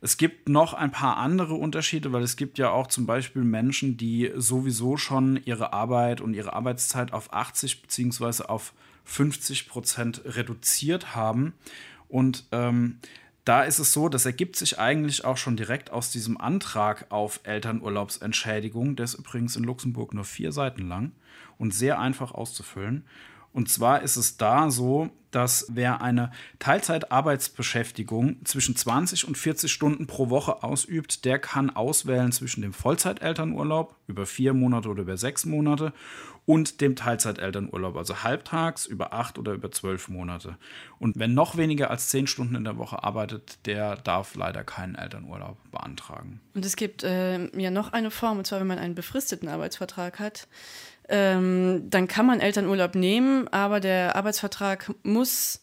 Es 0.00 0.16
gibt 0.16 0.48
noch 0.48 0.74
ein 0.74 0.92
paar 0.92 1.16
andere 1.16 1.54
Unterschiede, 1.54 2.12
weil 2.12 2.22
es 2.22 2.36
gibt 2.36 2.58
ja 2.58 2.70
auch 2.70 2.86
zum 2.86 3.06
Beispiel 3.06 3.42
Menschen, 3.42 3.96
die 3.96 4.30
sowieso 4.36 4.96
schon 4.96 5.40
ihre 5.44 5.72
Arbeit 5.72 6.20
und 6.20 6.34
ihre 6.34 6.52
Arbeitszeit 6.52 7.12
auf 7.12 7.32
80 7.32 7.82
bzw. 7.82 8.44
auf 8.44 8.72
50 9.04 9.68
Prozent 9.68 10.22
reduziert 10.24 11.16
haben. 11.16 11.54
Und 12.08 12.44
ähm, 12.52 12.98
da 13.46 13.62
ist 13.62 13.78
es 13.78 13.92
so, 13.92 14.08
das 14.08 14.26
ergibt 14.26 14.56
sich 14.56 14.80
eigentlich 14.80 15.24
auch 15.24 15.36
schon 15.36 15.56
direkt 15.56 15.90
aus 15.90 16.10
diesem 16.10 16.36
Antrag 16.36 17.06
auf 17.10 17.38
Elternurlaubsentschädigung. 17.44 18.96
Der 18.96 19.04
ist 19.04 19.14
übrigens 19.14 19.54
in 19.54 19.62
Luxemburg 19.62 20.14
nur 20.14 20.24
vier 20.24 20.50
Seiten 20.50 20.88
lang 20.88 21.12
und 21.56 21.72
sehr 21.72 22.00
einfach 22.00 22.32
auszufüllen. 22.32 23.04
Und 23.56 23.70
zwar 23.70 24.02
ist 24.02 24.16
es 24.16 24.36
da 24.36 24.70
so, 24.70 25.08
dass 25.30 25.64
wer 25.70 26.02
eine 26.02 26.30
Teilzeitarbeitsbeschäftigung 26.58 28.44
zwischen 28.44 28.76
20 28.76 29.26
und 29.26 29.38
40 29.38 29.72
Stunden 29.72 30.06
pro 30.06 30.28
Woche 30.28 30.62
ausübt, 30.62 31.24
der 31.24 31.38
kann 31.38 31.70
auswählen 31.70 32.32
zwischen 32.32 32.60
dem 32.60 32.74
Vollzeitelternurlaub 32.74 33.96
über 34.08 34.26
vier 34.26 34.52
Monate 34.52 34.90
oder 34.90 35.00
über 35.00 35.16
sechs 35.16 35.46
Monate 35.46 35.94
und 36.44 36.82
dem 36.82 36.96
Teilzeitelternurlaub, 36.96 37.96
also 37.96 38.22
halbtags 38.22 38.84
über 38.84 39.14
acht 39.14 39.38
oder 39.38 39.52
über 39.52 39.70
zwölf 39.72 40.08
Monate. 40.08 40.58
Und 40.98 41.18
wenn 41.18 41.32
noch 41.32 41.56
weniger 41.56 41.90
als 41.90 42.08
zehn 42.08 42.26
Stunden 42.26 42.56
in 42.56 42.64
der 42.64 42.76
Woche 42.76 43.02
arbeitet, 43.02 43.58
der 43.66 43.96
darf 43.96 44.34
leider 44.36 44.64
keinen 44.64 44.96
Elternurlaub 44.96 45.56
beantragen. 45.70 46.40
Und 46.54 46.64
es 46.64 46.76
gibt 46.76 47.02
äh, 47.04 47.48
ja 47.58 47.70
noch 47.70 47.92
eine 47.92 48.10
Form, 48.10 48.38
und 48.38 48.46
zwar 48.46 48.60
wenn 48.60 48.66
man 48.68 48.78
einen 48.78 48.94
befristeten 48.94 49.48
Arbeitsvertrag 49.48 50.18
hat 50.18 50.46
ähm, 51.08 51.86
dann 51.88 52.08
kann 52.08 52.26
man 52.26 52.40
Elternurlaub 52.40 52.94
nehmen, 52.94 53.48
aber 53.48 53.80
der 53.80 54.16
Arbeitsvertrag 54.16 54.92
muss 55.02 55.60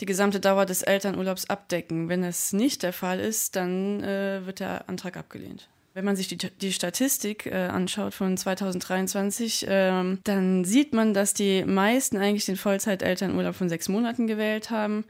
die 0.00 0.06
gesamte 0.06 0.40
Dauer 0.40 0.66
des 0.66 0.82
Elternurlaubs 0.82 1.48
abdecken. 1.48 2.08
Wenn 2.08 2.22
es 2.22 2.52
nicht 2.52 2.82
der 2.82 2.92
Fall 2.92 3.18
ist, 3.20 3.56
dann 3.56 4.02
äh, 4.02 4.44
wird 4.44 4.60
der 4.60 4.88
Antrag 4.88 5.16
abgelehnt. 5.16 5.68
Wenn 5.94 6.04
man 6.04 6.14
sich 6.16 6.28
die, 6.28 6.36
die 6.36 6.72
Statistik 6.74 7.46
äh, 7.46 7.54
anschaut 7.54 8.12
von 8.12 8.36
2023, 8.36 9.66
äh, 9.66 10.16
dann 10.24 10.64
sieht 10.64 10.92
man, 10.92 11.14
dass 11.14 11.32
die 11.32 11.64
meisten 11.64 12.18
eigentlich 12.18 12.44
den 12.44 12.56
Vollzeitelternurlaub 12.56 13.54
von 13.54 13.70
sechs 13.70 13.88
Monaten 13.88 14.26
gewählt 14.26 14.70
haben. 14.70 15.04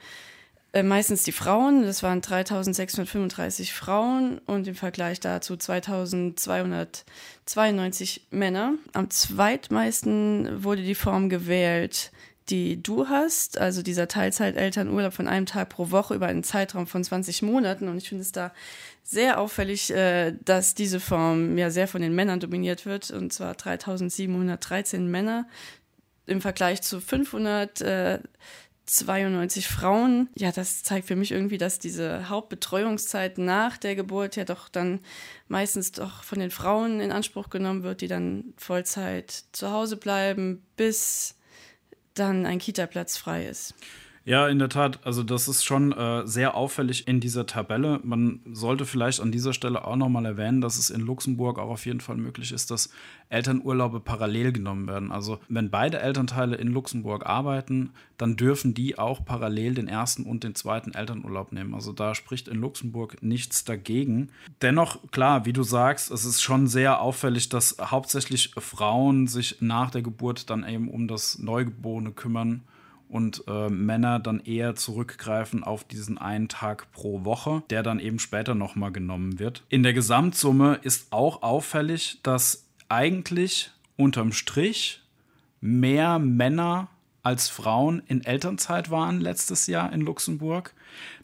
Äh, 0.77 0.83
meistens 0.83 1.23
die 1.23 1.33
Frauen, 1.33 1.85
das 1.85 2.03
waren 2.03 2.21
3635 2.21 3.73
Frauen 3.73 4.43
und 4.45 4.69
im 4.69 4.75
Vergleich 4.75 5.21
dazu 5.21 5.57
2292 5.57 8.27
Männer. 8.31 8.75
Am 8.93 9.09
zweitmeisten 9.09 10.63
wurde 10.63 10.83
die 10.83 10.95
Form 10.95 11.31
gewählt, 11.31 12.13
die 12.51 12.83
du 12.83 13.09
hast, 13.09 13.57
also 13.57 13.81
dieser 13.81 14.07
Teilzeitelternurlaub 14.07 15.15
von 15.15 15.29
einem 15.29 15.47
Tag 15.47 15.71
pro 15.71 15.91
Woche 15.91 16.15
über 16.15 16.27
einen 16.27 16.45
Zeitraum 16.45 16.87
von 16.87 17.03
20 17.03 17.41
Monaten. 17.41 17.89
Und 17.89 17.97
ich 17.97 18.11
finde 18.11 18.21
es 18.21 18.33
da 18.33 18.53
sehr 19.03 19.41
auffällig, 19.41 19.91
äh, 19.95 20.35
dass 20.45 20.75
diese 20.75 21.01
Form 21.01 21.57
ja 21.57 21.71
sehr 21.71 21.89
von 21.89 22.03
den 22.03 22.15
Männern 22.15 22.39
dominiert 22.39 22.85
wird, 22.85 23.11
und 23.13 23.33
zwar 23.33 23.55
3713 23.55 25.11
Männer 25.11 25.49
im 26.27 26.43
Vergleich 26.43 26.83
zu 26.83 27.01
500 27.01 27.81
92 28.87 29.67
Frauen. 29.67 30.29
Ja, 30.37 30.53
das 30.53 30.83
zeigt 30.83 31.09
für 31.09 31.17
mich 31.17 31.33
irgendwie, 31.33 31.59
dass 31.59 31.79
diese 31.79 32.29
Hauptbetreuungszeit 32.29 33.37
nach 33.37 33.77
der 33.77 33.97
Geburt 33.97 34.37
ja 34.37 34.45
doch 34.45 34.69
dann 34.69 35.01
meistens 35.49 35.93
doch 35.93 36.23
von 36.23 36.39
den 36.39 36.53
Frauen 36.53 37.01
in 37.01 37.11
Anspruch 37.11 37.51
genommen 37.51 37.83
wird, 37.83 38.01
die 38.01 38.09
dann 38.09 38.55
Vollzeit 38.57 39.45
zu 39.53 39.73
Hause 39.73 39.97
bleiben, 39.97 40.65
bis 40.77 41.35
dann 42.15 42.47
ein 42.47 42.59
Kita-Platz 42.59 43.17
frei 43.17 43.47
ist. 43.47 43.75
Ja, 44.29 44.49
in 44.49 44.59
der 44.59 44.69
Tat. 44.69 44.99
Also 45.07 45.23
das 45.23 45.47
ist 45.47 45.63
schon 45.63 45.93
äh, 45.93 46.27
sehr 46.27 46.57
auffällig 46.57 47.07
in 47.07 47.21
dieser 47.21 47.47
Tabelle. 47.47 48.01
Man 48.03 48.41
sollte 48.51 48.85
vielleicht 48.85 49.21
an 49.21 49.31
dieser 49.31 49.53
Stelle 49.53 49.87
auch 49.87 49.95
nochmal 49.95 50.27
erwähnen, 50.27 50.61
dass 50.61 50.79
es 50.79 50.91
in 50.91 51.01
Luxemburg 51.01 51.61
auch 51.61 51.71
auf 51.71 51.87
jeden 51.87 52.01
Fall 52.01 52.17
möglich 52.17 52.51
ist, 52.51 52.73
dass 52.73 52.91
Elternurlaube 53.29 54.01
parallel 54.01 54.51
genommen 54.51 54.89
werden. 54.89 55.13
Also 55.13 55.39
wenn 55.49 55.71
beide 55.71 56.01
Elternteile 56.01 56.57
in 56.57 56.67
Luxemburg 56.67 57.25
arbeiten, 57.25 57.91
dann 58.17 58.35
dürfen 58.35 58.75
die 58.75 58.99
auch 58.99 59.25
parallel 59.25 59.75
den 59.75 59.87
ersten 59.87 60.25
und 60.25 60.43
den 60.43 60.57
zweiten 60.57 60.93
Elternurlaub 60.93 61.53
nehmen. 61.53 61.73
Also 61.73 61.93
da 61.93 62.17
spricht 62.17 62.49
in 62.49 62.59
Luxemburg 62.59 63.23
nichts 63.23 63.63
dagegen. 63.63 64.31
Dennoch, 64.61 65.13
klar, 65.13 65.47
wie 65.47 65.53
du 65.53 65.63
sagst, 65.63 66.11
es 66.11 66.25
ist 66.25 66.43
schon 66.43 66.67
sehr 66.67 67.01
auffällig, 67.01 67.49
dass 67.49 67.77
hauptsächlich 67.81 68.51
Frauen 68.59 69.29
sich 69.29 69.59
nach 69.61 69.93
der 69.93 70.03
Geburt 70.03 70.51
dann 70.51 70.69
eben 70.69 70.91
um 70.91 71.07
das 71.07 71.39
Neugeborene 71.39 72.11
kümmern 72.11 72.65
und 73.09 73.45
äh, 73.47 73.69
Männer 73.69 74.19
dann 74.19 74.41
eher 74.41 74.75
zurückgreifen 74.75 75.65
auf 75.65 75.85
diesen 75.85 76.19
einen 76.19 76.49
Tag 76.49 76.91
pro 76.93 77.25
Woche, 77.25 77.63
der 77.71 77.83
dann 77.83 78.01
eben 78.01 78.19
später 78.19 78.55
nochmal 78.55 78.93
genommen 78.93 79.39
wird. 79.39 79.65
In 79.69 79.83
der 79.83 79.93
Gesamtsumme 79.93 80.81
ist 80.83 81.13
auch 81.13 81.43
auffällig, 81.43 82.19
dass 82.23 82.67
eigentlich 82.89 83.71
unterm 83.97 84.33
Strich 84.33 85.03
mehr 85.61 86.19
Männer 86.19 86.89
als 87.23 87.49
Frauen 87.49 88.03
in 88.07 88.25
Elternzeit 88.25 88.91
waren 88.91 89.21
letztes 89.21 89.67
Jahr 89.67 89.93
in 89.93 90.01
Luxemburg. 90.01 90.75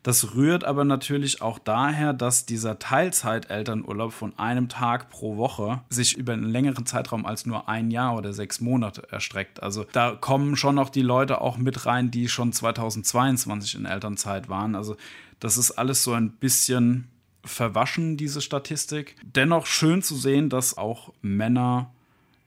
Das 0.03 0.35
rührt 0.35 0.65
aber 0.65 0.85
natürlich 0.85 1.43
auch 1.43 1.59
daher, 1.59 2.13
dass 2.13 2.47
dieser 2.47 2.79
Teilzeit-Elternurlaub 2.79 4.13
von 4.13 4.39
einem 4.39 4.69
Tag 4.69 5.11
pro 5.11 5.37
Woche 5.37 5.83
sich 5.91 6.17
über 6.17 6.33
einen 6.33 6.51
längeren 6.51 6.87
Zeitraum 6.87 7.25
als 7.25 7.47
nur 7.47 7.69
ein 7.69 7.91
Jahr 7.91 8.17
oder 8.17 8.33
sechs 8.33 8.61
Monate 8.61 9.11
erstreckt. 9.11 9.63
Also 9.63 9.87
da 9.93 10.13
kommen 10.13 10.57
schon 10.57 10.75
noch 10.75 10.91
die 10.91 11.03
Leute 11.03 11.41
auch 11.41 11.57
mit 11.57 11.87
rein, 11.87 12.11
die 12.11 12.29
schon 12.29 12.53
2022 12.53 13.77
in 13.77 13.87
Elternzeit 13.87 14.49
waren. 14.49 14.75
Also 14.75 14.97
das 15.39 15.57
ist 15.57 15.73
alles 15.73 16.03
so 16.03 16.13
ein 16.13 16.33
bisschen 16.33 17.09
verwaschen, 17.45 18.17
diese 18.17 18.41
Statistik. 18.41 19.17
Dennoch 19.23 19.67
schön 19.67 20.03
zu 20.03 20.17
sehen, 20.17 20.49
dass 20.49 20.79
auch 20.79 21.13
Männer 21.23 21.93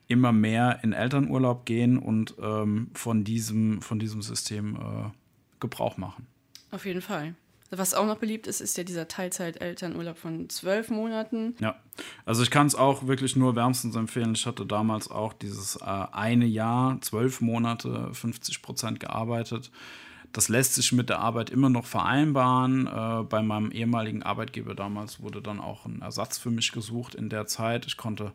immer 0.08 0.32
mehr 0.32 0.79
in 0.84 0.94
Elternurlaub 0.94 1.65
gehen 1.65 1.98
und 1.98 2.36
ähm, 2.41 2.89
von, 2.94 3.24
diesem, 3.24 3.82
von 3.82 4.00
diesem 4.00 4.22
System 4.22 4.75
äh, 4.75 5.10
Gebrauch 5.60 5.98
machen. 5.98 6.27
Auf 6.72 6.86
jeden 6.86 7.01
Fall. 7.01 7.36
Was 7.72 7.93
auch 7.93 8.05
noch 8.05 8.17
beliebt 8.17 8.48
ist, 8.48 8.62
ist 8.62 8.77
ja 8.77 8.84
dieser 8.84 9.07
Teilzeit-Elternurlaub 9.07 10.17
von 10.17 10.50
zwölf 10.50 10.89
Monaten. 10.89 11.55
Ja, 11.60 11.75
also 12.24 12.43
ich 12.43 12.51
kann 12.51 12.67
es 12.67 12.75
auch 12.75 13.07
wirklich 13.07 13.36
nur 13.36 13.55
wärmstens 13.55 13.95
empfehlen. 13.95 14.36
Ich 14.36 14.45
hatte 14.45 14.65
damals 14.65 15.10
auch 15.10 15.34
dieses 15.34 15.77
äh, 15.77 15.84
eine 15.84 16.45
Jahr, 16.45 17.01
zwölf 17.01 17.41
Monate, 17.41 18.13
50 18.13 18.62
Prozent 18.62 19.00
gearbeitet. 19.00 19.72
Das 20.36 20.50
lässt 20.50 20.75
sich 20.75 20.92
mit 20.92 21.08
der 21.08 21.20
Arbeit 21.20 21.50
immer 21.50 21.70
noch 21.70 21.86
vereinbaren. 21.86 22.88
Äh, 22.88 23.24
bei 23.24 23.42
meinem 23.42 23.72
ehemaligen 23.72 24.22
Arbeitgeber 24.22 24.75
damals 24.75 25.22
wurde 25.22 25.42
dann 25.42 25.62
auch 25.62 25.86
ein 25.86 26.01
Ersatz 26.01 26.38
für 26.38 26.51
mich 26.51 26.74
gesucht 26.74 27.15
in 27.15 27.30
der 27.30 27.48
Zeit. 27.48 27.86
Ich 27.86 27.96
konnte 27.96 28.34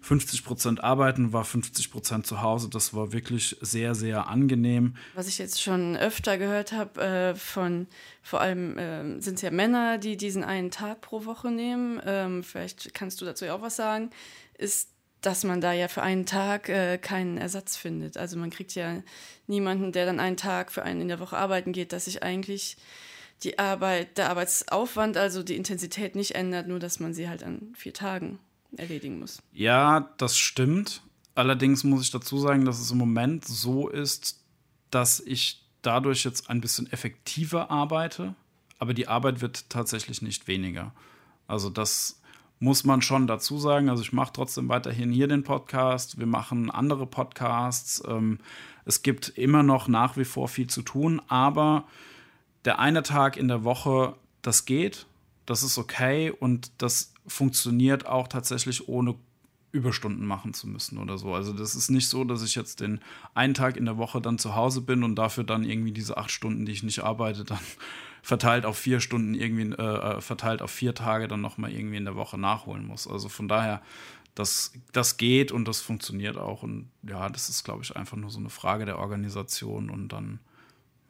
50 0.00 0.46
Prozent 0.46 0.82
arbeiten, 0.82 1.34
war 1.34 1.44
50 1.44 1.90
Prozent 1.90 2.26
zu 2.26 2.40
Hause. 2.40 2.70
Das 2.70 2.94
war 2.94 3.12
wirklich 3.12 3.58
sehr, 3.60 3.94
sehr 3.94 4.28
angenehm. 4.28 4.96
Was 5.12 5.28
ich 5.28 5.36
jetzt 5.36 5.60
schon 5.60 5.94
öfter 5.94 6.38
gehört 6.38 6.72
habe, 6.72 7.02
äh, 7.02 7.34
von 7.34 7.86
vor 8.22 8.40
allem 8.40 8.78
äh, 8.78 9.20
sind 9.20 9.34
es 9.34 9.42
ja 9.42 9.50
Männer, 9.50 9.98
die 9.98 10.16
diesen 10.16 10.44
einen 10.44 10.70
Tag 10.70 11.02
pro 11.02 11.26
Woche 11.26 11.50
nehmen. 11.50 12.00
Ähm, 12.06 12.44
vielleicht 12.44 12.94
kannst 12.94 13.20
du 13.20 13.26
dazu 13.26 13.44
ja 13.44 13.54
auch 13.54 13.60
was 13.60 13.76
sagen. 13.76 14.08
Ist 14.56 14.91
dass 15.22 15.44
man 15.44 15.60
da 15.60 15.72
ja 15.72 15.88
für 15.88 16.02
einen 16.02 16.26
Tag 16.26 16.68
äh, 16.68 16.98
keinen 16.98 17.38
Ersatz 17.38 17.76
findet. 17.76 18.16
Also 18.16 18.36
man 18.36 18.50
kriegt 18.50 18.74
ja 18.74 19.02
niemanden, 19.46 19.92
der 19.92 20.04
dann 20.04 20.20
einen 20.20 20.36
Tag 20.36 20.72
für 20.72 20.82
einen 20.82 21.00
in 21.00 21.08
der 21.08 21.20
Woche 21.20 21.36
arbeiten 21.36 21.72
geht, 21.72 21.92
dass 21.92 22.04
sich 22.06 22.22
eigentlich 22.22 22.76
die 23.44 23.58
Arbeit, 23.58 24.18
der 24.18 24.30
Arbeitsaufwand, 24.30 25.16
also 25.16 25.42
die 25.42 25.56
Intensität 25.56 26.14
nicht 26.14 26.34
ändert, 26.34 26.68
nur 26.68 26.78
dass 26.78 27.00
man 27.00 27.14
sie 27.14 27.28
halt 27.28 27.42
an 27.42 27.72
vier 27.76 27.94
Tagen 27.94 28.38
erledigen 28.76 29.18
muss. 29.18 29.42
Ja, 29.52 30.12
das 30.18 30.36
stimmt. 30.36 31.02
Allerdings 31.34 31.84
muss 31.84 32.02
ich 32.02 32.10
dazu 32.10 32.38
sagen, 32.38 32.64
dass 32.64 32.80
es 32.80 32.90
im 32.90 32.98
Moment 32.98 33.44
so 33.44 33.88
ist, 33.88 34.40
dass 34.90 35.20
ich 35.20 35.64
dadurch 35.82 36.24
jetzt 36.24 36.50
ein 36.50 36.60
bisschen 36.60 36.90
effektiver 36.92 37.70
arbeite, 37.70 38.34
aber 38.78 38.94
die 38.94 39.08
Arbeit 39.08 39.40
wird 39.40 39.70
tatsächlich 39.70 40.22
nicht 40.22 40.46
weniger. 40.46 40.92
Also 41.46 41.70
das 41.70 42.21
muss 42.62 42.84
man 42.84 43.02
schon 43.02 43.26
dazu 43.26 43.58
sagen. 43.58 43.88
Also 43.88 44.04
ich 44.04 44.12
mache 44.12 44.32
trotzdem 44.32 44.68
weiterhin 44.68 45.10
hier 45.10 45.26
den 45.26 45.42
Podcast. 45.42 46.20
Wir 46.20 46.26
machen 46.26 46.70
andere 46.70 47.06
Podcasts. 47.06 48.00
Ähm, 48.06 48.38
es 48.84 49.02
gibt 49.02 49.30
immer 49.30 49.64
noch 49.64 49.88
nach 49.88 50.16
wie 50.16 50.24
vor 50.24 50.46
viel 50.46 50.68
zu 50.68 50.82
tun, 50.82 51.20
aber 51.26 51.88
der 52.64 52.78
eine 52.78 53.02
Tag 53.02 53.36
in 53.36 53.48
der 53.48 53.64
Woche, 53.64 54.14
das 54.42 54.64
geht, 54.64 55.06
das 55.44 55.64
ist 55.64 55.76
okay 55.76 56.30
und 56.30 56.70
das 56.78 57.12
funktioniert 57.26 58.06
auch 58.06 58.28
tatsächlich 58.28 58.88
ohne 58.88 59.16
Überstunden 59.72 60.24
machen 60.24 60.54
zu 60.54 60.68
müssen 60.68 60.98
oder 60.98 61.18
so. 61.18 61.34
Also 61.34 61.52
das 61.52 61.74
ist 61.74 61.90
nicht 61.90 62.08
so, 62.08 62.22
dass 62.22 62.44
ich 62.44 62.54
jetzt 62.54 62.78
den 62.78 63.00
einen 63.34 63.54
Tag 63.54 63.76
in 63.76 63.86
der 63.86 63.98
Woche 63.98 64.20
dann 64.20 64.38
zu 64.38 64.54
Hause 64.54 64.82
bin 64.82 65.02
und 65.02 65.16
dafür 65.16 65.42
dann 65.42 65.64
irgendwie 65.64 65.92
diese 65.92 66.16
acht 66.16 66.30
Stunden, 66.30 66.64
die 66.64 66.72
ich 66.72 66.84
nicht 66.84 67.02
arbeite, 67.02 67.42
dann 67.42 67.58
verteilt 68.22 68.64
auf 68.64 68.78
vier 68.78 69.00
Stunden 69.00 69.34
irgendwie, 69.34 69.72
äh, 69.72 70.16
äh, 70.16 70.20
verteilt 70.20 70.62
auf 70.62 70.70
vier 70.70 70.94
Tage 70.94 71.28
dann 71.28 71.40
nochmal 71.40 71.72
irgendwie 71.72 71.96
in 71.96 72.04
der 72.04 72.14
Woche 72.14 72.38
nachholen 72.38 72.86
muss. 72.86 73.08
Also 73.08 73.28
von 73.28 73.48
daher, 73.48 73.82
das, 74.34 74.72
das 74.92 75.16
geht 75.16 75.52
und 75.52 75.66
das 75.66 75.80
funktioniert 75.80 76.38
auch. 76.38 76.62
Und 76.62 76.88
ja, 77.02 77.28
das 77.28 77.48
ist, 77.48 77.64
glaube 77.64 77.82
ich, 77.82 77.94
einfach 77.96 78.16
nur 78.16 78.30
so 78.30 78.38
eine 78.38 78.48
Frage 78.48 78.86
der 78.86 78.98
Organisation 78.98 79.90
und 79.90 80.08
dann 80.08 80.38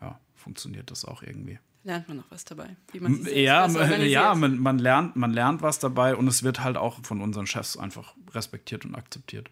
ja, 0.00 0.18
funktioniert 0.34 0.90
das 0.90 1.04
auch 1.04 1.22
irgendwie. 1.22 1.58
Lernt 1.84 2.08
man 2.08 2.16
noch 2.18 2.30
was 2.30 2.44
dabei? 2.44 2.76
Man 2.98 3.26
ja, 3.26 3.66
ja 3.66 4.34
man, 4.34 4.58
man, 4.58 4.78
lernt, 4.78 5.16
man 5.16 5.32
lernt 5.32 5.62
was 5.62 5.80
dabei 5.80 6.16
und 6.16 6.28
es 6.28 6.42
wird 6.42 6.62
halt 6.62 6.76
auch 6.76 7.04
von 7.04 7.20
unseren 7.20 7.46
Chefs 7.46 7.76
einfach 7.76 8.14
respektiert 8.32 8.84
und 8.84 8.94
akzeptiert. 8.94 9.50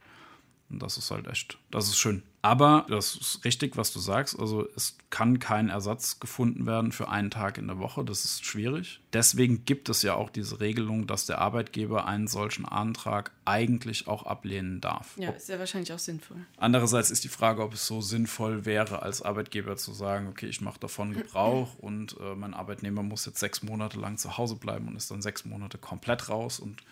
Und 0.71 0.81
das 0.81 0.97
ist 0.97 1.11
halt 1.11 1.27
echt, 1.27 1.59
das 1.71 1.89
ist 1.89 1.99
schön. 1.99 2.23
Aber 2.43 2.87
das 2.89 3.17
ist 3.17 3.45
richtig, 3.45 3.77
was 3.77 3.93
du 3.93 3.99
sagst. 3.99 4.39
Also 4.39 4.67
es 4.75 4.97
kann 5.11 5.41
kein 5.41 5.69
Ersatz 5.69 6.21
gefunden 6.21 6.65
werden 6.65 6.91
für 6.91 7.09
einen 7.11 7.31
Tag 7.31 7.59
in 7.59 7.67
der 7.67 7.79
Woche. 7.79 8.03
Das 8.03 8.25
ist 8.25 8.47
schwierig. 8.47 9.01
Deswegen 9.13 9.67
gibt 9.67 9.91
es 9.91 10.01
ja 10.03 10.15
auch 10.15 10.31
diese 10.31 10.61
Regelung, 10.61 11.07
dass 11.07 11.27
der 11.27 11.39
Arbeitgeber 11.39 12.07
einen 12.07 12.29
solchen 12.29 12.65
Antrag 12.65 13.33
eigentlich 13.45 14.09
auch 14.09 14.25
ablehnen 14.25 14.81
darf. 14.81 15.19
Ja, 15.19 15.31
ist 15.31 15.51
ja 15.51 15.59
wahrscheinlich 15.59 15.93
auch 15.93 15.99
sinnvoll. 15.99 16.39
Andererseits 16.57 17.11
ist 17.11 17.25
die 17.25 17.29
Frage, 17.29 17.63
ob 17.63 17.75
es 17.75 17.87
so 17.87 18.01
sinnvoll 18.01 18.65
wäre, 18.65 19.03
als 19.03 19.21
Arbeitgeber 19.21 19.77
zu 19.77 19.93
sagen, 19.93 20.29
okay, 20.29 20.47
ich 20.47 20.63
mache 20.63 20.81
davon 20.81 21.13
Gebrauch 21.13 21.75
und 21.79 22.17
äh, 22.21 22.35
mein 22.37 22.55
Arbeitnehmer 22.55 23.03
muss 23.03 23.27
jetzt 23.27 23.41
sechs 23.41 23.63
Monate 23.63 23.99
lang 23.99 24.17
zu 24.17 24.39
Hause 24.39 24.57
bleiben 24.57 24.89
und 24.89 24.97
ist 24.97 25.11
dann 25.11 25.21
sechs 25.21 25.45
Monate 25.45 25.77
komplett 25.77 26.31
raus 26.31 26.59
und 26.59 26.83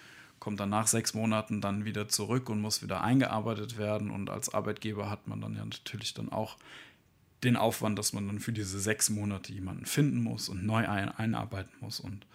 kommt 0.40 0.60
dann 0.60 0.70
nach 0.70 0.86
sechs 0.86 1.14
Monaten 1.14 1.60
dann 1.60 1.84
wieder 1.84 2.08
zurück 2.08 2.48
und 2.48 2.60
muss 2.60 2.82
wieder 2.82 3.02
eingearbeitet 3.02 3.78
werden. 3.78 4.10
Und 4.10 4.30
als 4.30 4.52
Arbeitgeber 4.52 5.10
hat 5.10 5.26
man 5.26 5.40
dann 5.40 5.54
ja 5.54 5.64
natürlich 5.64 6.14
dann 6.14 6.30
auch 6.30 6.56
den 7.44 7.56
Aufwand, 7.56 7.98
dass 7.98 8.12
man 8.12 8.26
dann 8.26 8.40
für 8.40 8.52
diese 8.52 8.80
sechs 8.80 9.10
Monate 9.10 9.52
jemanden 9.52 9.86
finden 9.86 10.22
muss 10.22 10.48
und 10.48 10.64
neu 10.66 10.88
ein 10.88 11.08
einarbeiten 11.08 11.72
muss. 11.80 12.00
Und 12.00 12.26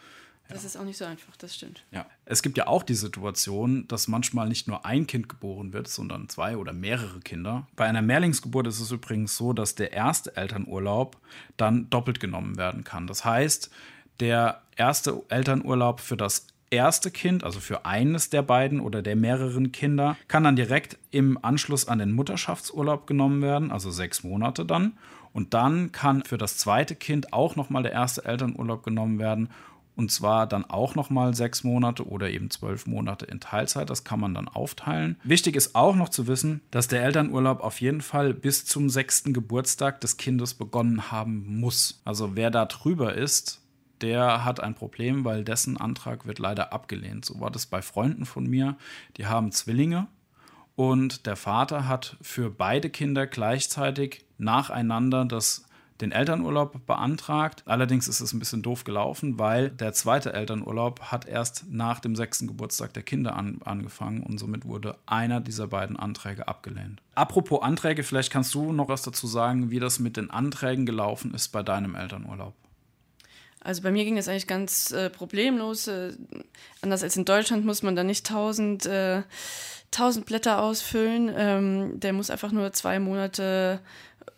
ja. 0.49 0.55
Das 0.55 0.65
ist 0.65 0.75
auch 0.75 0.83
nicht 0.83 0.97
so 0.97 1.05
einfach, 1.05 1.35
das 1.37 1.55
stimmt. 1.55 1.83
Ja. 1.91 2.05
Es 2.25 2.41
gibt 2.41 2.57
ja 2.57 2.67
auch 2.67 2.83
die 2.83 2.95
Situation, 2.95 3.87
dass 3.87 4.09
manchmal 4.09 4.49
nicht 4.49 4.67
nur 4.67 4.85
ein 4.85 5.07
Kind 5.07 5.29
geboren 5.29 5.71
wird, 5.71 5.87
sondern 5.87 6.27
zwei 6.27 6.57
oder 6.57 6.73
mehrere 6.73 7.19
Kinder. 7.21 7.67
Bei 7.75 7.85
einer 7.85 8.01
Mehrlingsgeburt 8.01 8.67
ist 8.67 8.81
es 8.81 8.91
übrigens 8.91 9.37
so, 9.37 9.53
dass 9.53 9.75
der 9.75 9.93
erste 9.93 10.35
Elternurlaub 10.35 11.17
dann 11.55 11.89
doppelt 11.89 12.19
genommen 12.19 12.57
werden 12.57 12.83
kann. 12.83 13.07
Das 13.07 13.23
heißt, 13.23 13.71
der 14.19 14.61
erste 14.75 15.23
Elternurlaub 15.29 16.01
für 16.01 16.17
das 16.17 16.47
erste 16.73 17.11
Kind, 17.11 17.43
also 17.43 17.59
für 17.59 17.85
eines 17.85 18.29
der 18.29 18.41
beiden 18.41 18.79
oder 18.79 19.01
der 19.01 19.15
mehreren 19.15 19.71
Kinder, 19.71 20.17
kann 20.27 20.43
dann 20.43 20.55
direkt 20.55 20.97
im 21.11 21.37
Anschluss 21.41 21.87
an 21.87 21.99
den 21.99 22.11
Mutterschaftsurlaub 22.11 23.07
genommen 23.07 23.41
werden, 23.41 23.71
also 23.71 23.91
sechs 23.91 24.23
Monate 24.23 24.65
dann. 24.65 24.93
Und 25.31 25.53
dann 25.53 25.91
kann 25.91 26.23
für 26.23 26.37
das 26.37 26.57
zweite 26.57 26.95
Kind 26.95 27.33
auch 27.33 27.55
nochmal 27.55 27.83
der 27.83 27.91
erste 27.91 28.25
Elternurlaub 28.25 28.83
genommen 28.83 29.19
werden. 29.19 29.49
Und 29.95 30.11
zwar 30.11 30.47
dann 30.47 30.65
auch 30.65 30.95
nochmal 30.95 31.35
sechs 31.35 31.63
Monate 31.63 32.07
oder 32.07 32.29
eben 32.31 32.49
zwölf 32.49 32.87
Monate 32.87 33.25
in 33.25 33.39
Teilzeit. 33.39 33.89
Das 33.89 34.03
kann 34.03 34.19
man 34.19 34.33
dann 34.33 34.47
aufteilen. 34.47 35.17
Wichtig 35.23 35.55
ist 35.55 35.75
auch 35.75 35.95
noch 35.95 36.09
zu 36.09 36.25
wissen, 36.25 36.61
dass 36.71 36.87
der 36.87 37.03
Elternurlaub 37.03 37.61
auf 37.61 37.79
jeden 37.79 38.01
Fall 38.01 38.33
bis 38.33 38.65
zum 38.65 38.89
sechsten 38.89 39.33
Geburtstag 39.33 40.01
des 40.01 40.17
Kindes 40.17 40.55
begonnen 40.55 41.11
haben 41.11 41.59
muss. 41.59 42.01
Also 42.05 42.35
wer 42.35 42.49
da 42.49 42.65
drüber 42.65 43.13
ist, 43.13 43.62
der 44.01 44.43
hat 44.43 44.59
ein 44.59 44.75
Problem, 44.75 45.25
weil 45.25 45.43
dessen 45.43 45.77
Antrag 45.77 46.25
wird 46.25 46.39
leider 46.39 46.73
abgelehnt. 46.73 47.25
So 47.25 47.39
war 47.39 47.51
das 47.51 47.65
bei 47.65 47.81
Freunden 47.81 48.25
von 48.25 48.45
mir. 48.45 48.77
Die 49.17 49.27
haben 49.27 49.51
Zwillinge 49.51 50.07
und 50.75 51.25
der 51.25 51.35
Vater 51.35 51.87
hat 51.87 52.17
für 52.21 52.49
beide 52.49 52.89
Kinder 52.89 53.27
gleichzeitig 53.27 54.25
nacheinander 54.37 55.25
das 55.25 55.65
den 56.01 56.11
Elternurlaub 56.11 56.85
beantragt. 56.85 57.63
Allerdings 57.65 58.07
ist 58.07 58.19
es 58.19 58.33
ein 58.33 58.39
bisschen 58.39 58.61
doof 58.61 58.83
gelaufen, 58.83 59.39
weil 59.39 59.69
der 59.69 59.93
zweite 59.93 60.33
Elternurlaub 60.33 60.99
hat 61.11 61.25
erst 61.25 61.65
nach 61.69 61.99
dem 61.99 62.15
sechsten 62.15 62.47
Geburtstag 62.47 62.93
der 62.93 63.03
Kinder 63.03 63.35
an, 63.35 63.59
angefangen 63.63 64.21
und 64.21 64.37
somit 64.37 64.65
wurde 64.65 64.97
einer 65.05 65.39
dieser 65.39 65.67
beiden 65.67 65.97
Anträge 65.97 66.47
abgelehnt. 66.47 67.01
Apropos 67.15 67.61
Anträge, 67.61 68.03
vielleicht 68.03 68.31
kannst 68.31 68.53
du 68.53 68.73
noch 68.73 68.89
was 68.89 69.03
dazu 69.03 69.27
sagen, 69.27 69.71
wie 69.71 69.79
das 69.79 69.99
mit 69.99 70.17
den 70.17 70.29
Anträgen 70.29 70.85
gelaufen 70.85 71.33
ist 71.33 71.49
bei 71.49 71.63
deinem 71.63 71.95
Elternurlaub. 71.95 72.53
Also 73.63 73.81
bei 73.81 73.91
mir 73.91 74.03
ging 74.03 74.15
das 74.15 74.27
eigentlich 74.27 74.47
ganz 74.47 74.91
äh, 74.91 75.09
problemlos. 75.09 75.87
Äh, 75.87 76.13
anders 76.81 77.03
als 77.03 77.15
in 77.15 77.25
Deutschland 77.25 77.65
muss 77.65 77.83
man 77.83 77.95
da 77.95 78.03
nicht 78.03 78.25
tausend, 78.25 78.85
äh, 78.85 79.23
tausend 79.91 80.25
Blätter 80.25 80.61
ausfüllen. 80.61 81.31
Ähm, 81.35 81.99
der 81.99 82.13
muss 82.13 82.29
einfach 82.29 82.51
nur 82.51 82.73
zwei 82.73 82.99
Monate 82.99 83.79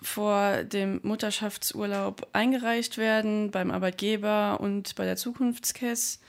vor 0.01 0.63
dem 0.63 0.99
Mutterschaftsurlaub 1.03 2.27
eingereicht 2.33 2.97
werden 2.97 3.51
beim 3.51 3.71
Arbeitgeber 3.71 4.59
und 4.59 4.95
bei 4.95 5.05
der 5.05 5.15
Zukunftskess. 5.15 6.19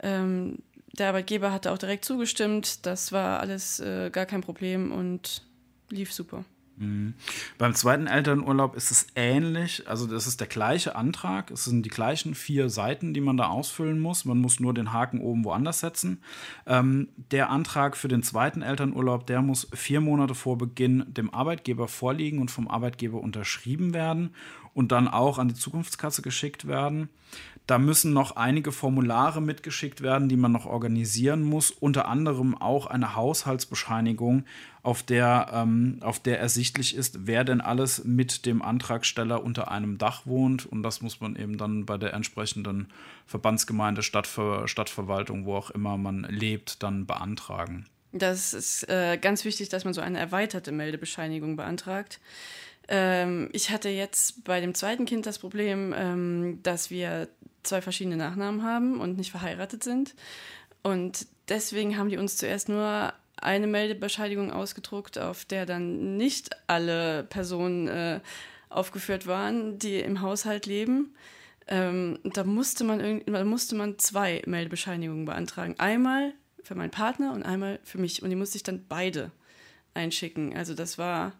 Ähm, 0.00 0.58
der 0.92 1.08
Arbeitgeber 1.08 1.52
hatte 1.52 1.72
auch 1.72 1.78
direkt 1.78 2.04
zugestimmt. 2.04 2.86
Das 2.86 3.10
war 3.10 3.40
alles 3.40 3.80
äh, 3.80 4.10
gar 4.10 4.26
kein 4.26 4.42
Problem 4.42 4.92
und 4.92 5.42
lief 5.90 6.12
super. 6.12 6.44
Mhm. 6.76 7.14
Beim 7.58 7.74
zweiten 7.74 8.06
Elternurlaub 8.06 8.76
ist 8.76 8.90
es 8.90 9.06
ähnlich. 9.14 9.88
Also, 9.88 10.06
das 10.06 10.26
ist 10.26 10.40
der 10.40 10.46
gleiche 10.46 10.96
Antrag. 10.96 11.50
Es 11.50 11.64
sind 11.64 11.84
die 11.84 11.90
gleichen 11.90 12.34
vier 12.34 12.68
Seiten, 12.68 13.14
die 13.14 13.20
man 13.20 13.36
da 13.36 13.48
ausfüllen 13.48 14.00
muss. 14.00 14.24
Man 14.24 14.38
muss 14.38 14.60
nur 14.60 14.74
den 14.74 14.92
Haken 14.92 15.20
oben 15.20 15.44
woanders 15.44 15.80
setzen. 15.80 16.22
Ähm, 16.66 17.08
der 17.30 17.50
Antrag 17.50 17.96
für 17.96 18.08
den 18.08 18.22
zweiten 18.22 18.62
Elternurlaub, 18.62 19.26
der 19.26 19.42
muss 19.42 19.68
vier 19.72 20.00
Monate 20.00 20.34
vor 20.34 20.58
Beginn 20.58 21.04
dem 21.06 21.32
Arbeitgeber 21.32 21.88
vorliegen 21.88 22.40
und 22.40 22.50
vom 22.50 22.68
Arbeitgeber 22.68 23.20
unterschrieben 23.20 23.94
werden 23.94 24.34
und 24.74 24.92
dann 24.92 25.08
auch 25.08 25.38
an 25.38 25.48
die 25.48 25.54
Zukunftskasse 25.54 26.20
geschickt 26.22 26.66
werden. 26.66 27.08
Da 27.66 27.78
müssen 27.78 28.12
noch 28.12 28.36
einige 28.36 28.72
Formulare 28.72 29.40
mitgeschickt 29.40 30.02
werden, 30.02 30.28
die 30.28 30.36
man 30.36 30.52
noch 30.52 30.66
organisieren 30.66 31.42
muss. 31.42 31.70
Unter 31.70 32.08
anderem 32.08 32.56
auch 32.56 32.86
eine 32.86 33.16
Haushaltsbescheinigung, 33.16 34.44
auf 34.82 35.02
der, 35.02 35.48
ähm, 35.50 35.98
auf 36.02 36.20
der 36.20 36.38
ersichtlich 36.40 36.94
ist, 36.94 37.26
wer 37.26 37.42
denn 37.42 37.62
alles 37.62 38.04
mit 38.04 38.44
dem 38.44 38.60
Antragsteller 38.60 39.42
unter 39.42 39.70
einem 39.70 39.96
Dach 39.96 40.26
wohnt. 40.26 40.66
Und 40.66 40.82
das 40.82 41.00
muss 41.00 41.22
man 41.22 41.36
eben 41.36 41.56
dann 41.56 41.86
bei 41.86 41.96
der 41.96 42.12
entsprechenden 42.12 42.88
Verbandsgemeinde, 43.26 44.02
Stadtver 44.02 44.68
Stadtverwaltung, 44.68 45.46
wo 45.46 45.56
auch 45.56 45.70
immer 45.70 45.96
man 45.96 46.24
lebt, 46.24 46.82
dann 46.82 47.06
beantragen. 47.06 47.86
Das 48.12 48.52
ist 48.52 48.88
äh, 48.90 49.16
ganz 49.16 49.44
wichtig, 49.44 49.70
dass 49.70 49.84
man 49.84 49.94
so 49.94 50.02
eine 50.02 50.18
erweiterte 50.18 50.70
Meldebescheinigung 50.70 51.56
beantragt. 51.56 52.20
Ähm, 52.88 53.48
ich 53.52 53.70
hatte 53.70 53.88
jetzt 53.88 54.44
bei 54.44 54.60
dem 54.60 54.74
zweiten 54.74 55.06
Kind 55.06 55.26
das 55.26 55.38
Problem, 55.38 55.94
ähm, 55.96 56.60
dass 56.62 56.90
wir 56.90 57.28
zwei 57.62 57.80
verschiedene 57.80 58.16
Nachnamen 58.16 58.62
haben 58.62 59.00
und 59.00 59.16
nicht 59.16 59.30
verheiratet 59.30 59.82
sind. 59.82 60.14
Und 60.82 61.26
deswegen 61.48 61.96
haben 61.96 62.10
die 62.10 62.18
uns 62.18 62.36
zuerst 62.36 62.68
nur 62.68 63.12
eine 63.36 63.66
Meldebescheinigung 63.66 64.50
ausgedruckt, 64.50 65.18
auf 65.18 65.44
der 65.44 65.66
dann 65.66 66.16
nicht 66.16 66.50
alle 66.66 67.24
Personen 67.24 67.88
äh, 67.88 68.20
aufgeführt 68.68 69.26
waren, 69.26 69.78
die 69.78 69.96
im 70.00 70.20
Haushalt 70.20 70.66
leben. 70.66 71.14
Ähm, 71.66 72.18
da 72.24 72.44
musste 72.44 72.84
man, 72.84 73.22
da 73.24 73.44
musste 73.44 73.74
man 73.74 73.98
zwei 73.98 74.42
Meldebescheinigungen 74.46 75.24
beantragen. 75.24 75.76
Einmal 75.78 76.34
für 76.62 76.74
meinen 76.74 76.90
Partner 76.90 77.32
und 77.32 77.42
einmal 77.42 77.80
für 77.82 77.98
mich. 77.98 78.22
Und 78.22 78.30
die 78.30 78.36
musste 78.36 78.56
ich 78.56 78.62
dann 78.62 78.84
beide 78.88 79.30
einschicken. 79.94 80.56
Also 80.56 80.74
das 80.74 80.98
war 80.98 81.32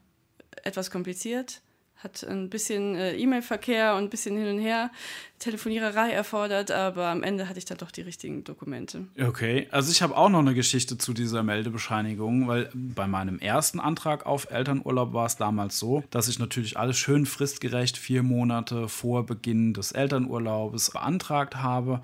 etwas 0.62 0.90
kompliziert 0.90 1.62
hat 2.04 2.22
ein 2.22 2.50
bisschen 2.50 2.94
äh, 2.94 3.16
E-Mail-Verkehr 3.16 3.96
und 3.96 4.04
ein 4.04 4.10
bisschen 4.10 4.36
hin 4.36 4.46
und 4.46 4.58
her 4.60 4.90
Telefoniererei 5.38 6.10
erfordert, 6.10 6.70
aber 6.70 7.06
am 7.08 7.22
Ende 7.22 7.48
hatte 7.48 7.58
ich 7.58 7.64
dann 7.64 7.78
doch 7.78 7.90
die 7.90 8.02
richtigen 8.02 8.44
Dokumente. 8.44 9.08
Okay, 9.18 9.66
also 9.70 9.90
ich 9.90 10.02
habe 10.02 10.16
auch 10.16 10.28
noch 10.28 10.40
eine 10.40 10.54
Geschichte 10.54 10.98
zu 10.98 11.14
dieser 11.14 11.42
Meldebescheinigung, 11.42 12.46
weil 12.46 12.70
bei 12.74 13.06
meinem 13.06 13.38
ersten 13.38 13.80
Antrag 13.80 14.26
auf 14.26 14.50
Elternurlaub 14.50 15.12
war 15.14 15.26
es 15.26 15.36
damals 15.36 15.78
so, 15.78 16.04
dass 16.10 16.28
ich 16.28 16.38
natürlich 16.38 16.78
alles 16.78 16.98
schön 16.98 17.26
fristgerecht 17.26 17.96
vier 17.96 18.22
Monate 18.22 18.88
vor 18.88 19.26
Beginn 19.26 19.72
des 19.72 19.92
Elternurlaubs 19.92 20.90
beantragt 20.90 21.56
habe 21.56 22.02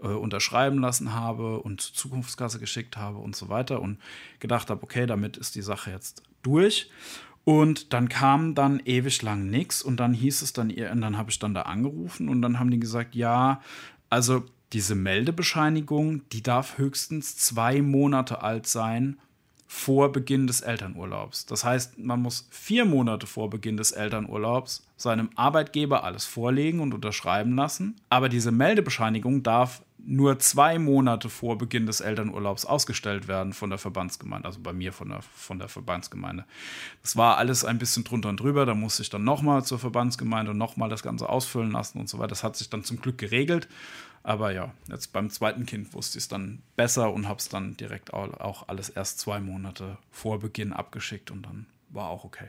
äh, 0.00 0.06
unterschreiben 0.06 0.78
lassen 0.78 1.12
habe 1.14 1.60
und 1.60 1.80
zur 1.80 1.94
Zukunftskasse 1.94 2.58
geschickt 2.58 2.96
habe 2.96 3.18
und 3.18 3.36
so 3.36 3.48
weiter 3.48 3.82
und 3.82 3.98
gedacht 4.38 4.70
habe, 4.70 4.82
okay, 4.82 5.06
damit 5.06 5.36
ist 5.36 5.56
die 5.56 5.62
Sache 5.62 5.90
jetzt 5.90 6.22
durch. 6.42 6.90
Und 7.44 7.92
dann 7.92 8.08
kam 8.08 8.54
dann 8.54 8.80
ewig 8.84 9.22
lang 9.22 9.48
nichts 9.48 9.82
und 9.82 9.98
dann 9.98 10.12
hieß 10.12 10.42
es 10.42 10.52
dann, 10.52 10.70
und 10.70 11.00
dann 11.00 11.16
habe 11.16 11.30
ich 11.30 11.38
dann 11.38 11.54
da 11.54 11.62
angerufen 11.62 12.28
und 12.28 12.42
dann 12.42 12.58
haben 12.58 12.70
die 12.70 12.78
gesagt, 12.78 13.14
ja, 13.14 13.60
also 14.08 14.44
diese 14.72 14.94
Meldebescheinigung, 14.94 16.28
die 16.30 16.42
darf 16.42 16.78
höchstens 16.78 17.36
zwei 17.36 17.82
Monate 17.82 18.42
alt 18.42 18.66
sein 18.66 19.18
vor 19.72 20.10
Beginn 20.10 20.48
des 20.48 20.62
Elternurlaubs. 20.62 21.46
Das 21.46 21.62
heißt, 21.62 21.96
man 21.96 22.20
muss 22.20 22.48
vier 22.50 22.84
Monate 22.84 23.28
vor 23.28 23.50
Beginn 23.50 23.76
des 23.76 23.92
Elternurlaubs 23.92 24.84
seinem 24.96 25.30
Arbeitgeber 25.36 26.02
alles 26.02 26.26
vorlegen 26.26 26.80
und 26.80 26.92
unterschreiben 26.92 27.54
lassen. 27.54 27.94
Aber 28.08 28.28
diese 28.28 28.50
Meldebescheinigung 28.50 29.44
darf 29.44 29.82
nur 30.04 30.40
zwei 30.40 30.80
Monate 30.80 31.28
vor 31.28 31.56
Beginn 31.56 31.86
des 31.86 32.00
Elternurlaubs 32.00 32.64
ausgestellt 32.64 33.28
werden 33.28 33.52
von 33.52 33.70
der 33.70 33.78
Verbandsgemeinde, 33.78 34.48
also 34.48 34.58
bei 34.60 34.72
mir 34.72 34.92
von 34.92 35.10
der, 35.10 35.22
von 35.22 35.60
der 35.60 35.68
Verbandsgemeinde. 35.68 36.46
Das 37.02 37.16
war 37.16 37.36
alles 37.36 37.64
ein 37.64 37.78
bisschen 37.78 38.02
drunter 38.02 38.28
und 38.28 38.40
drüber, 38.40 38.66
da 38.66 38.74
musste 38.74 39.02
ich 39.02 39.10
dann 39.10 39.22
nochmal 39.22 39.64
zur 39.64 39.78
Verbandsgemeinde 39.78 40.50
und 40.50 40.58
nochmal 40.58 40.88
das 40.88 41.04
Ganze 41.04 41.28
ausfüllen 41.28 41.70
lassen 41.70 42.00
und 42.00 42.08
so 42.08 42.18
weiter. 42.18 42.28
Das 42.28 42.42
hat 42.42 42.56
sich 42.56 42.70
dann 42.70 42.82
zum 42.82 43.00
Glück 43.00 43.18
geregelt. 43.18 43.68
Aber 44.22 44.52
ja, 44.52 44.74
jetzt 44.88 45.12
beim 45.12 45.30
zweiten 45.30 45.64
Kind 45.66 45.94
wusste 45.94 46.18
ich 46.18 46.24
es 46.24 46.28
dann 46.28 46.62
besser 46.76 47.12
und 47.12 47.26
habe 47.26 47.38
es 47.38 47.48
dann 47.48 47.76
direkt 47.76 48.12
auch 48.12 48.68
alles 48.68 48.90
erst 48.90 49.18
zwei 49.18 49.40
Monate 49.40 49.96
vor 50.10 50.40
Beginn 50.40 50.72
abgeschickt 50.72 51.30
und 51.30 51.42
dann 51.42 51.66
war 51.92 52.08
auch 52.08 52.24
okay. 52.24 52.48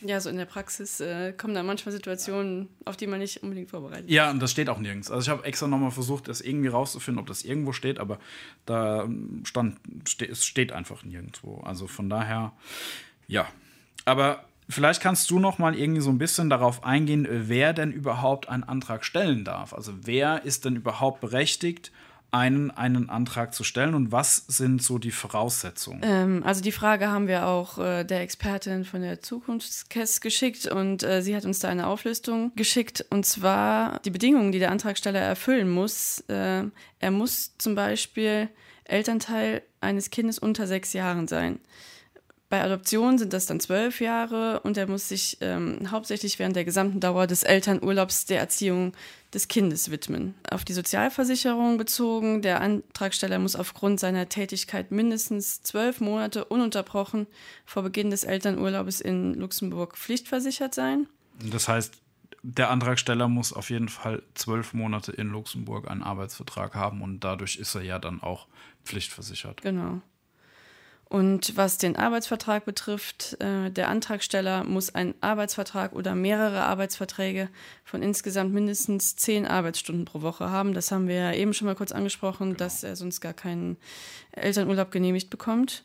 Ja, 0.00 0.20
so 0.20 0.28
in 0.28 0.36
der 0.36 0.46
Praxis 0.46 1.00
äh, 1.00 1.32
kommen 1.32 1.54
da 1.54 1.62
manchmal 1.62 1.92
Situationen, 1.92 2.68
auf 2.84 2.96
die 2.96 3.06
man 3.06 3.20
nicht 3.20 3.42
unbedingt 3.42 3.70
vorbereitet 3.70 4.06
ist. 4.06 4.12
Ja, 4.12 4.30
und 4.30 4.40
das 4.40 4.50
steht 4.50 4.68
auch 4.68 4.78
nirgends. 4.78 5.10
Also 5.10 5.22
ich 5.22 5.28
habe 5.28 5.44
extra 5.44 5.68
nochmal 5.68 5.92
versucht, 5.92 6.28
das 6.28 6.40
irgendwie 6.40 6.68
rauszufinden, 6.68 7.20
ob 7.20 7.26
das 7.26 7.44
irgendwo 7.44 7.72
steht, 7.72 7.98
aber 7.98 8.18
da 8.66 9.08
stand, 9.44 9.78
ste 10.08 10.26
es 10.26 10.44
steht 10.44 10.72
einfach 10.72 11.04
nirgendwo. 11.04 11.60
Also 11.60 11.86
von 11.86 12.10
daher, 12.10 12.52
ja. 13.28 13.46
Aber 14.04 14.44
vielleicht 14.70 15.02
kannst 15.02 15.30
du 15.30 15.38
noch 15.38 15.58
mal 15.58 15.76
irgendwie 15.76 16.00
so 16.00 16.10
ein 16.10 16.18
bisschen 16.18 16.50
darauf 16.50 16.84
eingehen, 16.84 17.26
wer 17.30 17.72
denn 17.72 17.92
überhaupt 17.92 18.48
einen 18.48 18.64
Antrag 18.64 19.04
stellen 19.04 19.44
darf. 19.44 19.74
Also 19.74 19.92
wer 20.02 20.44
ist 20.44 20.64
denn 20.64 20.76
überhaupt 20.76 21.20
berechtigt, 21.20 21.92
einen, 22.32 22.70
einen 22.70 23.10
Antrag 23.10 23.54
zu 23.54 23.64
stellen 23.64 23.94
und 23.94 24.12
was 24.12 24.44
sind 24.46 24.82
so 24.82 24.98
die 24.98 25.10
Voraussetzungen? 25.10 26.00
Ähm, 26.04 26.42
also 26.44 26.62
die 26.62 26.72
Frage 26.72 27.08
haben 27.08 27.26
wir 27.26 27.46
auch 27.46 27.78
äh, 27.78 28.04
der 28.04 28.20
Expertin 28.20 28.84
von 28.84 29.02
der 29.02 29.20
Zukunftskess 29.20 30.20
geschickt 30.20 30.66
und 30.66 31.02
äh, 31.02 31.22
sie 31.22 31.34
hat 31.34 31.44
uns 31.44 31.58
da 31.58 31.68
eine 31.68 31.86
Auflistung 31.88 32.52
geschickt 32.54 33.04
und 33.10 33.26
zwar 33.26 33.98
die 34.00 34.10
Bedingungen, 34.10 34.52
die 34.52 34.60
der 34.60 34.70
Antragsteller 34.70 35.20
erfüllen 35.20 35.70
muss. 35.70 36.20
Äh, 36.28 36.64
er 37.00 37.10
muss 37.10 37.56
zum 37.58 37.74
Beispiel 37.74 38.48
Elternteil 38.84 39.62
eines 39.80 40.10
Kindes 40.10 40.38
unter 40.38 40.66
sechs 40.66 40.92
Jahren 40.92 41.26
sein. 41.26 41.58
Bei 42.50 42.64
Adoption 42.64 43.16
sind 43.16 43.32
das 43.32 43.46
dann 43.46 43.60
zwölf 43.60 44.00
Jahre 44.00 44.58
und 44.60 44.76
er 44.76 44.88
muss 44.88 45.08
sich 45.08 45.38
ähm, 45.40 45.92
hauptsächlich 45.92 46.40
während 46.40 46.56
der 46.56 46.64
gesamten 46.64 46.98
Dauer 46.98 47.28
des 47.28 47.44
Elternurlaubs 47.44 48.26
der 48.26 48.40
Erziehung 48.40 48.92
des 49.32 49.46
Kindes 49.46 49.92
widmen. 49.92 50.34
Auf 50.50 50.64
die 50.64 50.72
Sozialversicherung 50.72 51.78
bezogen, 51.78 52.42
der 52.42 52.60
Antragsteller 52.60 53.38
muss 53.38 53.54
aufgrund 53.54 54.00
seiner 54.00 54.28
Tätigkeit 54.28 54.90
mindestens 54.90 55.62
zwölf 55.62 56.00
Monate 56.00 56.44
ununterbrochen 56.44 57.28
vor 57.64 57.84
Beginn 57.84 58.10
des 58.10 58.24
Elternurlaubs 58.24 59.00
in 59.00 59.34
Luxemburg 59.34 59.96
pflichtversichert 59.96 60.74
sein. 60.74 61.06
Das 61.52 61.68
heißt, 61.68 62.02
der 62.42 62.70
Antragsteller 62.70 63.28
muss 63.28 63.52
auf 63.52 63.70
jeden 63.70 63.88
Fall 63.88 64.24
zwölf 64.34 64.72
Monate 64.72 65.12
in 65.12 65.28
Luxemburg 65.28 65.88
einen 65.88 66.02
Arbeitsvertrag 66.02 66.74
haben 66.74 67.00
und 67.00 67.20
dadurch 67.20 67.56
ist 67.56 67.76
er 67.76 67.82
ja 67.82 68.00
dann 68.00 68.20
auch 68.20 68.48
pflichtversichert. 68.84 69.62
Genau. 69.62 70.00
Und 71.10 71.56
was 71.56 71.76
den 71.76 71.96
Arbeitsvertrag 71.96 72.64
betrifft, 72.64 73.36
äh, 73.40 73.68
der 73.70 73.88
Antragsteller 73.88 74.62
muss 74.62 74.94
einen 74.94 75.16
Arbeitsvertrag 75.20 75.92
oder 75.92 76.14
mehrere 76.14 76.62
Arbeitsverträge 76.62 77.48
von 77.82 78.00
insgesamt 78.00 78.54
mindestens 78.54 79.16
zehn 79.16 79.44
Arbeitsstunden 79.44 80.04
pro 80.04 80.22
Woche 80.22 80.50
haben. 80.50 80.72
Das 80.72 80.92
haben 80.92 81.08
wir 81.08 81.16
ja 81.16 81.32
eben 81.32 81.52
schon 81.52 81.66
mal 81.66 81.74
kurz 81.74 81.90
angesprochen, 81.90 82.50
genau. 82.50 82.58
dass 82.58 82.84
er 82.84 82.94
sonst 82.94 83.20
gar 83.20 83.32
keinen 83.32 83.76
Elternurlaub 84.30 84.92
genehmigt 84.92 85.30
bekommt. 85.30 85.84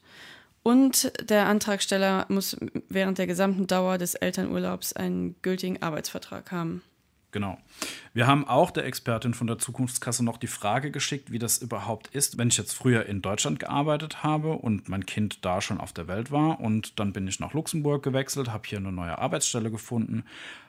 Und 0.62 1.12
der 1.28 1.48
Antragsteller 1.48 2.28
muss 2.30 2.56
während 2.88 3.18
der 3.18 3.26
gesamten 3.26 3.66
Dauer 3.66 3.98
des 3.98 4.14
Elternurlaubs 4.14 4.94
einen 4.94 5.42
gültigen 5.42 5.82
Arbeitsvertrag 5.82 6.52
haben. 6.52 6.84
Genau. 7.32 7.58
Wir 8.15 8.28
haben 8.28 8.47
auch 8.47 8.71
der 8.71 8.86
Expertin 8.86 9.34
von 9.34 9.45
der 9.45 9.58
Zukunftskasse 9.58 10.23
noch 10.23 10.38
die 10.38 10.47
Frage 10.47 10.89
geschickt, 10.89 11.34
wie 11.34 11.38
das 11.38 11.58
überhaupt 11.58 12.08
ist, 12.15 12.38
wenn 12.38 12.47
ich 12.47 12.56
jetzt 12.56 12.71
früher 12.71 13.06
in 13.08 13.21
Deutschland 13.21 13.60
gearbeitet 13.60 14.23
habe 14.23 14.54
und 14.54 14.88
mein 14.88 15.06
Kind 15.06 15.43
da 15.43 15.60
schon 15.60 15.82
auf 15.82 15.91
der 15.91 16.08
Welt 16.08 16.32
war 16.32 16.62
und 16.62 16.97
dann 16.97 17.12
bin 17.12 17.28
ich 17.28 17.41
nach 17.41 17.51
Luxemburg 17.51 18.04
gewechselt, 18.04 18.54
habe 18.54 18.63
hier 18.69 18.78
eine 18.78 18.93
neue 18.93 19.17
Arbeitsstelle 19.17 19.69
gefunden, 19.69 20.23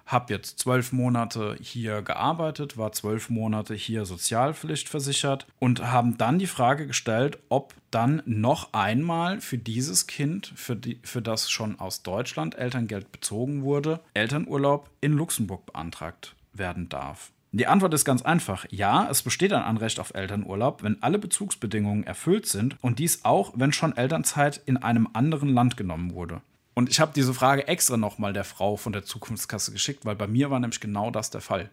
habe 0.06 0.32
jetzt 0.35 0.59
zwölf 0.59 0.90
Monate 0.90 1.56
hier 1.61 2.02
gearbeitet, 2.02 2.78
war 2.78 2.90
zwölf 2.90 3.30
Monate 3.30 3.74
hier 3.74 4.06
sozialpflichtversichert 4.06 5.46
und 5.61 5.92
haben 5.92 6.18
dann 6.18 6.40
die 6.40 6.48
Frage 6.48 6.88
gestellt, 6.88 7.38
ob 7.48 7.74
dann 7.92 8.24
noch 8.26 8.72
einmal 8.72 9.40
für 9.40 9.56
dieses 9.56 10.09
Kind, 10.09 10.52
für, 10.56 10.74
die, 10.74 10.98
für 11.04 11.22
das 11.22 11.48
schon 11.48 11.78
aus 11.78 12.02
Deutschland 12.02 12.56
Elterngeld 12.56 13.12
bezogen 13.12 13.62
wurde, 13.62 14.00
Elternurlaub 14.14 14.90
in 15.00 15.12
Luxemburg 15.12 15.64
beantragt 15.66 16.35
werden 16.52 16.88
darf. 16.88 17.30
Die 17.52 17.66
Antwort 17.66 17.94
ist 17.94 18.04
ganz 18.04 18.22
einfach. 18.22 18.66
Ja, 18.70 19.09
es 19.11 19.22
besteht 19.22 19.52
ein 19.52 19.62
Anrecht 19.62 20.00
auf 20.00 20.14
Elternurlaub, 20.14 20.82
wenn 20.82 21.02
alle 21.02 21.18
Bezugsbedingungen 21.18 22.04
erfüllt 22.04 22.46
sind 22.46 22.76
und 22.82 22.98
dies 22.98 23.24
auch, 23.24 23.52
wenn 23.56 23.72
schon 23.72 23.96
Elternzeit 23.96 24.61
in 24.66 24.76
einem 24.76 25.09
anderen 25.12 25.54
Land 25.54 25.76
genommen 25.76 26.14
wurde. 26.14 26.42
Und 26.74 26.90
ich 26.90 27.00
habe 27.00 27.12
diese 27.14 27.32
Frage 27.32 27.66
extra 27.68 27.96
nochmal 27.96 28.35
der 28.35 28.44
Frau 28.44 28.76
von 28.76 28.92
der 28.92 29.04
Zukunftskasse 29.04 29.72
geschickt, 29.72 30.04
weil 30.04 30.16
bei 30.16 30.26
mir 30.26 30.50
war 30.50 30.61
nämlich 30.61 30.80
genau 30.80 31.11
das 31.11 31.30
der 31.30 31.40
Fall. 31.40 31.70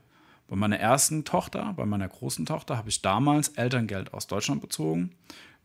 Bei 0.47 0.55
meiner 0.55 0.79
ersten 0.79 1.25
Tochter, 1.25 1.73
bei 1.75 1.85
meiner 1.85 2.07
großen 2.07 2.45
Tochter, 2.45 2.77
habe 2.77 2.89
ich 2.89 3.01
damals 3.01 3.49
Elterngeld 3.49 4.13
aus 4.13 4.27
Deutschland 4.27 4.61
bezogen, 4.61 5.11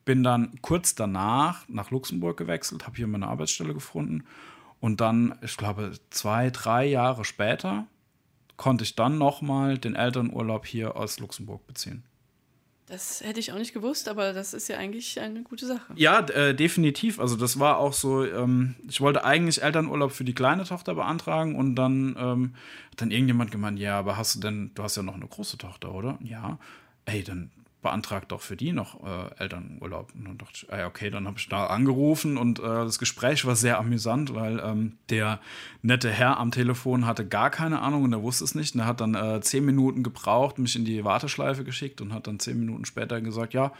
bin 0.04 0.24
dann 0.24 0.58
kurz 0.62 0.94
danach 0.94 1.68
nach 1.68 1.90
Luxemburg 1.90 2.36
gewechselt, 2.36 2.86
habe 2.86 2.96
hier 2.96 3.06
meine 3.06 3.28
Arbeitsstelle 3.28 3.74
gefunden 3.74 4.24
und 4.80 5.00
dann, 5.00 5.36
ich 5.42 5.56
glaube, 5.56 5.92
zwei, 6.10 6.50
drei 6.50 6.86
Jahre 6.86 7.24
später 7.24 7.86
konnte 8.58 8.84
ich 8.84 8.94
dann 8.94 9.16
nochmal 9.16 9.78
den 9.78 9.94
Elternurlaub 9.94 10.66
hier 10.66 10.96
aus 10.96 11.18
Luxemburg 11.18 11.66
beziehen. 11.66 12.04
Das 12.88 13.20
hätte 13.22 13.38
ich 13.38 13.52
auch 13.52 13.58
nicht 13.58 13.74
gewusst, 13.74 14.08
aber 14.08 14.32
das 14.32 14.54
ist 14.54 14.68
ja 14.68 14.78
eigentlich 14.78 15.20
eine 15.20 15.42
gute 15.42 15.66
Sache. 15.66 15.92
Ja, 15.94 16.20
äh, 16.20 16.54
definitiv. 16.54 17.20
Also 17.20 17.36
das 17.36 17.58
war 17.58 17.78
auch 17.78 17.92
so, 17.92 18.24
ähm, 18.24 18.76
ich 18.88 19.00
wollte 19.02 19.24
eigentlich 19.24 19.62
Elternurlaub 19.62 20.10
für 20.10 20.24
die 20.24 20.34
kleine 20.34 20.64
Tochter 20.64 20.94
beantragen 20.94 21.54
und 21.54 21.74
dann 21.74 22.16
ähm, 22.18 22.54
hat 22.90 23.02
dann 23.02 23.10
irgendjemand 23.10 23.50
gemeint, 23.50 23.78
ja, 23.78 23.98
aber 23.98 24.16
hast 24.16 24.36
du 24.36 24.40
denn, 24.40 24.70
du 24.74 24.82
hast 24.82 24.96
ja 24.96 25.02
noch 25.02 25.14
eine 25.14 25.26
große 25.26 25.58
Tochter, 25.58 25.94
oder? 25.94 26.18
Ja. 26.22 26.58
Ey, 27.04 27.22
dann 27.22 27.50
beantragt 27.82 28.32
doch 28.32 28.40
für 28.40 28.56
die 28.56 28.72
noch 28.72 29.04
äh, 29.04 29.42
Elternurlaub. 29.42 30.12
Und 30.14 30.24
dann 30.24 30.38
dachte 30.38 30.52
ich, 30.54 30.72
ah, 30.72 30.86
okay, 30.86 31.10
dann 31.10 31.26
habe 31.26 31.38
ich 31.38 31.48
da 31.48 31.66
angerufen 31.66 32.36
und 32.36 32.58
äh, 32.58 32.62
das 32.62 32.98
Gespräch 32.98 33.44
war 33.44 33.54
sehr 33.54 33.78
amüsant, 33.78 34.34
weil 34.34 34.60
ähm, 34.60 34.98
der 35.10 35.40
nette 35.82 36.10
Herr 36.10 36.38
am 36.38 36.50
Telefon 36.50 37.06
hatte 37.06 37.26
gar 37.26 37.50
keine 37.50 37.80
Ahnung 37.80 38.02
und 38.02 38.12
er 38.12 38.22
wusste 38.22 38.44
es 38.44 38.54
nicht. 38.54 38.74
Und 38.74 38.80
er 38.80 38.86
hat 38.86 39.00
dann 39.00 39.14
äh, 39.14 39.40
zehn 39.40 39.64
Minuten 39.64 40.02
gebraucht, 40.02 40.58
mich 40.58 40.74
in 40.74 40.84
die 40.84 41.04
Warteschleife 41.04 41.64
geschickt 41.64 42.00
und 42.00 42.12
hat 42.12 42.26
dann 42.26 42.40
zehn 42.40 42.58
Minuten 42.58 42.84
später 42.84 43.20
gesagt, 43.20 43.54
ja, 43.54 43.72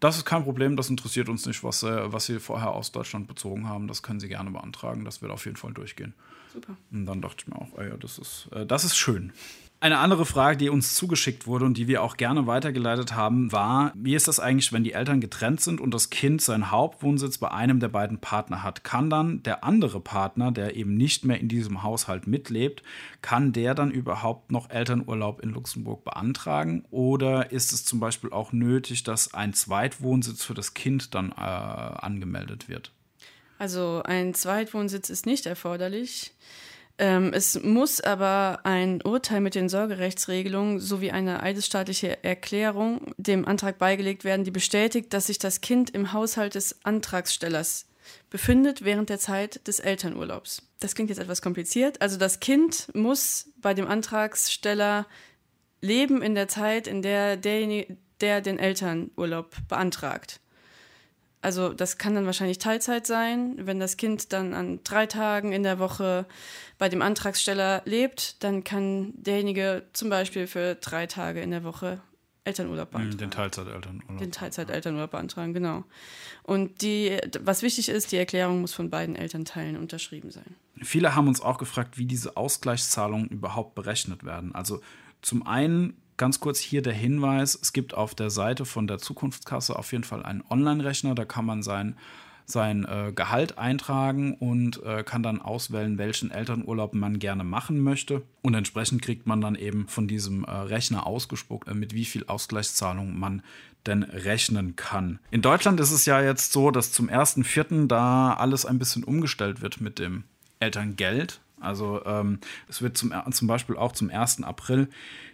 das 0.00 0.16
ist 0.16 0.24
kein 0.24 0.44
Problem, 0.44 0.76
das 0.76 0.90
interessiert 0.90 1.28
uns 1.28 1.46
nicht, 1.46 1.64
was, 1.64 1.82
äh, 1.82 2.12
was 2.12 2.26
Sie 2.26 2.38
vorher 2.38 2.70
aus 2.70 2.92
Deutschland 2.92 3.28
bezogen 3.28 3.68
haben. 3.68 3.88
Das 3.88 4.02
können 4.02 4.20
Sie 4.20 4.28
gerne 4.28 4.50
beantragen, 4.50 5.04
das 5.04 5.22
wird 5.22 5.32
auf 5.32 5.44
jeden 5.46 5.56
Fall 5.56 5.72
durchgehen. 5.72 6.14
Super. 6.52 6.76
Und 6.92 7.06
dann 7.06 7.20
dachte 7.20 7.36
ich 7.40 7.48
mir 7.48 7.56
auch, 7.56 7.76
ah 7.76 7.84
ja, 7.84 7.96
das 7.96 8.18
ist, 8.18 8.48
äh, 8.52 8.66
das 8.66 8.84
ist 8.84 8.96
schön. 8.96 9.32
Eine 9.80 9.98
andere 9.98 10.26
Frage, 10.26 10.56
die 10.56 10.70
uns 10.70 10.96
zugeschickt 10.96 11.46
wurde 11.46 11.64
und 11.64 11.78
die 11.78 11.86
wir 11.86 12.02
auch 12.02 12.16
gerne 12.16 12.48
weitergeleitet 12.48 13.14
haben, 13.14 13.52
war, 13.52 13.92
wie 13.94 14.16
ist 14.16 14.26
das 14.26 14.40
eigentlich, 14.40 14.72
wenn 14.72 14.82
die 14.82 14.92
Eltern 14.92 15.20
getrennt 15.20 15.60
sind 15.60 15.80
und 15.80 15.94
das 15.94 16.10
Kind 16.10 16.42
seinen 16.42 16.72
Hauptwohnsitz 16.72 17.38
bei 17.38 17.52
einem 17.52 17.78
der 17.78 17.86
beiden 17.86 18.18
Partner 18.18 18.64
hat? 18.64 18.82
Kann 18.82 19.08
dann 19.08 19.40
der 19.44 19.62
andere 19.62 20.00
Partner, 20.00 20.50
der 20.50 20.74
eben 20.74 20.96
nicht 20.96 21.24
mehr 21.24 21.38
in 21.38 21.46
diesem 21.46 21.84
Haushalt 21.84 22.26
mitlebt, 22.26 22.82
kann 23.22 23.52
der 23.52 23.76
dann 23.76 23.92
überhaupt 23.92 24.50
noch 24.50 24.68
Elternurlaub 24.68 25.40
in 25.40 25.50
Luxemburg 25.50 26.02
beantragen? 26.02 26.84
Oder 26.90 27.52
ist 27.52 27.72
es 27.72 27.84
zum 27.84 28.00
Beispiel 28.00 28.32
auch 28.32 28.50
nötig, 28.50 29.04
dass 29.04 29.32
ein 29.32 29.54
Zweitwohnsitz 29.54 30.42
für 30.42 30.54
das 30.54 30.74
Kind 30.74 31.14
dann 31.14 31.30
äh, 31.30 31.34
angemeldet 31.34 32.68
wird? 32.68 32.90
Also 33.60 34.02
ein 34.04 34.34
Zweitwohnsitz 34.34 35.08
ist 35.08 35.24
nicht 35.24 35.46
erforderlich. 35.46 36.32
Ähm, 36.98 37.32
es 37.32 37.62
muss 37.62 38.00
aber 38.00 38.60
ein 38.64 39.00
Urteil 39.02 39.40
mit 39.40 39.54
den 39.54 39.68
Sorgerechtsregelungen 39.68 40.80
sowie 40.80 41.12
eine 41.12 41.42
eidesstaatliche 41.42 42.24
Erklärung 42.24 43.14
dem 43.16 43.46
Antrag 43.46 43.78
beigelegt 43.78 44.24
werden, 44.24 44.44
die 44.44 44.50
bestätigt, 44.50 45.12
dass 45.14 45.28
sich 45.28 45.38
das 45.38 45.60
Kind 45.60 45.90
im 45.90 46.12
Haushalt 46.12 46.56
des 46.56 46.84
Antragstellers 46.84 47.86
befindet 48.30 48.84
während 48.84 49.10
der 49.10 49.18
Zeit 49.18 49.66
des 49.68 49.78
Elternurlaubs. 49.78 50.62
Das 50.80 50.94
klingt 50.94 51.10
jetzt 51.10 51.20
etwas 51.20 51.40
kompliziert. 51.42 52.00
Also 52.02 52.18
das 52.18 52.40
Kind 52.40 52.88
muss 52.94 53.50
bei 53.58 53.74
dem 53.74 53.86
Antragsteller 53.86 55.06
leben 55.80 56.20
in 56.22 56.34
der 56.34 56.48
Zeit, 56.48 56.88
in 56.88 57.02
der 57.02 57.36
derjenige, 57.36 57.96
der 58.20 58.40
den 58.40 58.58
Elternurlaub 58.58 59.54
beantragt. 59.68 60.40
Also 61.40 61.72
das 61.72 61.98
kann 61.98 62.14
dann 62.14 62.26
wahrscheinlich 62.26 62.58
Teilzeit 62.58 63.06
sein. 63.06 63.54
Wenn 63.58 63.78
das 63.78 63.96
Kind 63.96 64.32
dann 64.32 64.54
an 64.54 64.80
drei 64.82 65.06
Tagen 65.06 65.52
in 65.52 65.62
der 65.62 65.78
Woche 65.78 66.26
bei 66.78 66.88
dem 66.88 67.00
Antragsteller 67.00 67.82
lebt, 67.84 68.42
dann 68.42 68.64
kann 68.64 69.12
derjenige 69.14 69.84
zum 69.92 70.10
Beispiel 70.10 70.46
für 70.46 70.74
drei 70.74 71.06
Tage 71.06 71.40
in 71.40 71.50
der 71.50 71.62
Woche 71.62 72.00
Elternurlaub 72.48 72.90
beantragen. 72.90 73.18
Den 73.18 73.30
Teilzeitelternurlaub. 73.30 74.18
Den 74.18 74.32
Teilzeitelternurlaub 74.32 75.10
beantragen, 75.10 75.54
genau. 75.54 75.84
Und 76.42 76.82
die, 76.82 77.18
was 77.40 77.62
wichtig 77.62 77.88
ist, 77.90 78.10
die 78.10 78.16
Erklärung 78.16 78.62
muss 78.62 78.72
von 78.72 78.90
beiden 78.90 79.14
Elternteilen 79.14 79.76
unterschrieben 79.76 80.30
sein. 80.30 80.56
Viele 80.82 81.14
haben 81.14 81.28
uns 81.28 81.40
auch 81.40 81.58
gefragt, 81.58 81.98
wie 81.98 82.06
diese 82.06 82.36
Ausgleichszahlungen 82.36 83.28
überhaupt 83.28 83.74
berechnet 83.74 84.24
werden. 84.24 84.54
Also 84.54 84.80
zum 85.20 85.46
einen 85.46 86.00
Ganz 86.18 86.40
kurz 86.40 86.58
hier 86.58 86.82
der 86.82 86.92
Hinweis, 86.92 87.56
es 87.62 87.72
gibt 87.72 87.94
auf 87.94 88.12
der 88.12 88.30
Seite 88.30 88.64
von 88.64 88.88
der 88.88 88.98
Zukunftskasse 88.98 89.78
auf 89.78 89.92
jeden 89.92 90.02
Fall 90.02 90.24
einen 90.24 90.42
Online-Rechner, 90.50 91.14
da 91.14 91.24
kann 91.24 91.44
man 91.44 91.62
sein, 91.62 91.96
sein 92.44 92.84
äh, 92.86 93.12
Gehalt 93.14 93.56
eintragen 93.56 94.34
und 94.34 94.82
äh, 94.82 95.04
kann 95.04 95.22
dann 95.22 95.40
auswählen, 95.40 95.96
welchen 95.96 96.32
Elternurlaub 96.32 96.92
man 96.92 97.20
gerne 97.20 97.44
machen 97.44 97.78
möchte. 97.78 98.22
Und 98.42 98.54
entsprechend 98.54 99.00
kriegt 99.00 99.28
man 99.28 99.40
dann 99.40 99.54
eben 99.54 99.86
von 99.86 100.08
diesem 100.08 100.42
äh, 100.42 100.50
Rechner 100.50 101.06
ausgespuckt, 101.06 101.68
äh, 101.68 101.74
mit 101.74 101.94
wie 101.94 102.04
viel 102.04 102.24
Ausgleichszahlung 102.26 103.16
man 103.16 103.42
denn 103.86 104.02
rechnen 104.02 104.74
kann. 104.74 105.20
In 105.30 105.40
Deutschland 105.40 105.78
ist 105.78 105.92
es 105.92 106.04
ja 106.04 106.20
jetzt 106.20 106.50
so, 106.50 106.72
dass 106.72 106.90
zum 106.90 107.08
1.4. 107.08 107.86
da 107.86 108.32
alles 108.32 108.66
ein 108.66 108.80
bisschen 108.80 109.04
umgestellt 109.04 109.60
wird 109.60 109.80
mit 109.80 110.00
dem 110.00 110.24
Elterngeld. 110.58 111.40
Also 111.60 112.04
ähm, 112.04 112.38
es 112.68 112.82
wird 112.82 112.96
zum, 112.96 113.12
zum 113.30 113.48
Beispiel 113.48 113.76
auch 113.76 113.92
zum 113.92 114.10
1. 114.10 114.42
April 114.42 114.88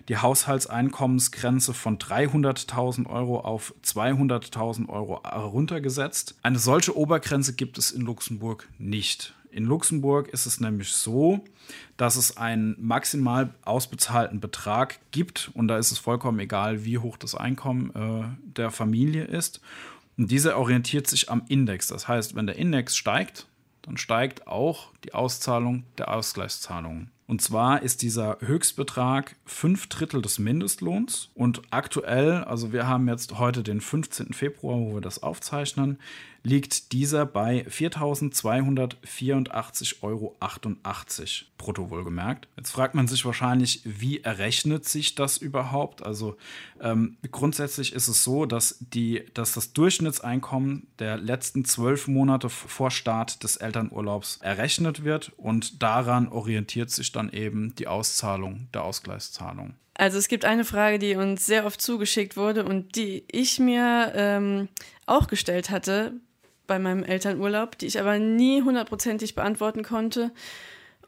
die 0.09 0.19
Haushaltseinkommensgrenze 0.19 1.73
von 1.73 1.99
300.000 1.99 3.07
Euro 3.07 3.41
auf 3.41 3.75
200.000 3.85 4.89
Euro 4.89 5.23
heruntergesetzt. 5.25 6.37
Eine 6.43 6.59
solche 6.59 6.97
Obergrenze 6.97 7.55
gibt 7.55 7.79
es 7.79 7.91
in 7.91 8.03
Luxemburg 8.03 8.69
nicht. 8.79 9.35
In 9.51 9.65
Luxemburg 9.65 10.29
ist 10.31 10.47
es 10.47 10.59
nämlich 10.59 10.93
so, 10.93 11.45
dass 11.97 12.17
es 12.17 12.37
einen 12.37 12.75
maximal 12.79 13.55
ausbezahlten 13.65 14.41
Betrag 14.41 14.99
gibt 15.13 15.53
und 15.55 15.69
da 15.69 15.79
ist 15.79 15.93
es 15.93 15.99
vollkommen 15.99 16.41
egal, 16.41 16.85
wie 16.85 16.99
hoch 16.99 17.17
das 17.17 17.37
Einkommen 17.37 17.91
äh, 17.95 18.53
der 18.57 18.73
Familie 18.73 19.25
ist. 19.25 19.61
Und 20.19 20.31
dieser 20.31 20.59
orientiert 20.59 21.07
sich 21.07 21.31
am 21.31 21.43
Index. 21.49 21.87
Das 21.87 22.09
heißt, 22.09 22.35
wenn 22.35 22.47
der 22.47 22.57
Index 22.57 22.97
steigt, 22.97 23.47
dann 23.85 23.97
steigt 23.99 24.47
auch 24.47 24.89
die 25.05 25.13
Auszahlung 25.13 25.85
der 25.99 26.13
Ausgleichszahlungen. 26.13 27.11
Und 27.27 27.41
zwar 27.41 27.83
ist 27.83 28.03
dieser 28.03 28.39
Höchstbetrag 28.41 29.37
fünf 29.47 29.89
Drittel 29.89 30.21
des 30.21 30.39
Mindestlohns. 30.39 31.31
Und 31.35 31.63
aktuell, 31.71 32.45
also 32.45 32.73
wir 32.73 32.87
haben 32.87 33.09
jetzt 33.09 33.39
heute 33.39 33.63
den 33.63 33.81
15. 33.81 34.35
Februar, 34.35 34.79
wo 34.79 34.95
wir 34.95 35.01
das 35.01 35.23
aufzeichnen, 35.23 35.99
liegt 36.45 36.93
dieser 36.93 37.27
bei 37.27 37.67
4.284,88 37.67 40.03
Euro 40.03 40.37
brutto 41.57 41.89
wohlgemerkt. 41.89 42.49
Jetzt 42.59 42.71
fragt 42.71 42.95
man 42.95 43.09
sich 43.09 43.25
wahrscheinlich, 43.25 43.81
wie 43.85 44.21
errechnet 44.21 44.85
sich 44.85 45.15
das 45.15 45.39
überhaupt? 45.39 46.05
Also 46.05 46.37
ähm, 46.81 47.17
grundsätzlich 47.33 47.95
ist 47.95 48.09
es 48.09 48.23
so, 48.23 48.45
dass, 48.45 48.77
die, 48.79 49.25
dass 49.33 49.55
das 49.55 49.73
Durchschnittseinkommen 49.73 50.87
der 50.99 51.17
letzten 51.17 51.65
zwölf 51.65 52.09
Monate 52.09 52.51
vor 52.51 52.91
Start 52.91 53.43
des 53.43 53.57
Elternurlaubs 53.57 54.41
errechnet 54.43 55.03
wird 55.03 55.33
und 55.39 55.83
daran 55.83 56.29
orientiert 56.29 56.91
sich 56.91 57.11
dann 57.11 57.33
eben 57.33 57.75
die 57.77 57.89
Auszahlung 57.89 58.69
der 58.75 58.85
Ausgleichszahlung. 58.85 59.77
Also 59.95 60.19
es 60.19 60.29
gibt 60.29 60.45
eine 60.45 60.65
Frage, 60.65 60.99
die 60.99 61.17
uns 61.17 61.47
sehr 61.47 61.65
oft 61.65 61.81
zugeschickt 61.81 62.37
wurde 62.37 62.67
und 62.67 62.97
die 62.97 63.25
ich 63.31 63.59
mir 63.59 64.13
ähm, 64.15 64.69
auch 65.07 65.29
gestellt 65.29 65.71
hatte 65.71 66.13
bei 66.67 66.79
meinem 66.79 67.05
Elternurlaub, 67.05 67.79
die 67.79 67.87
ich 67.87 68.01
aber 68.01 68.19
nie 68.19 68.63
hundertprozentig 68.63 69.35
beantworten 69.35 69.83
konnte 69.83 70.31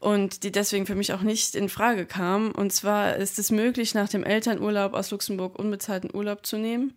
und 0.01 0.43
die 0.43 0.53
deswegen 0.53 0.87
für 0.87 0.95
mich 0.95 1.13
auch 1.13 1.23
nicht 1.23 1.55
in 1.55 1.69
Frage 1.69 2.07
kam. 2.07 2.53
Und 2.53 2.73
zwar 2.73 3.17
ist 3.17 3.39
es 3.39 3.51
möglich, 3.51 3.95
nach 3.95 4.09
dem 4.09 4.25
Elternurlaub 4.25 4.95
aus 4.95 5.11
Luxemburg 5.11 5.59
unbezahlten 5.59 6.15
Urlaub 6.15 6.47
zu 6.47 6.59
nehmen 6.59 6.95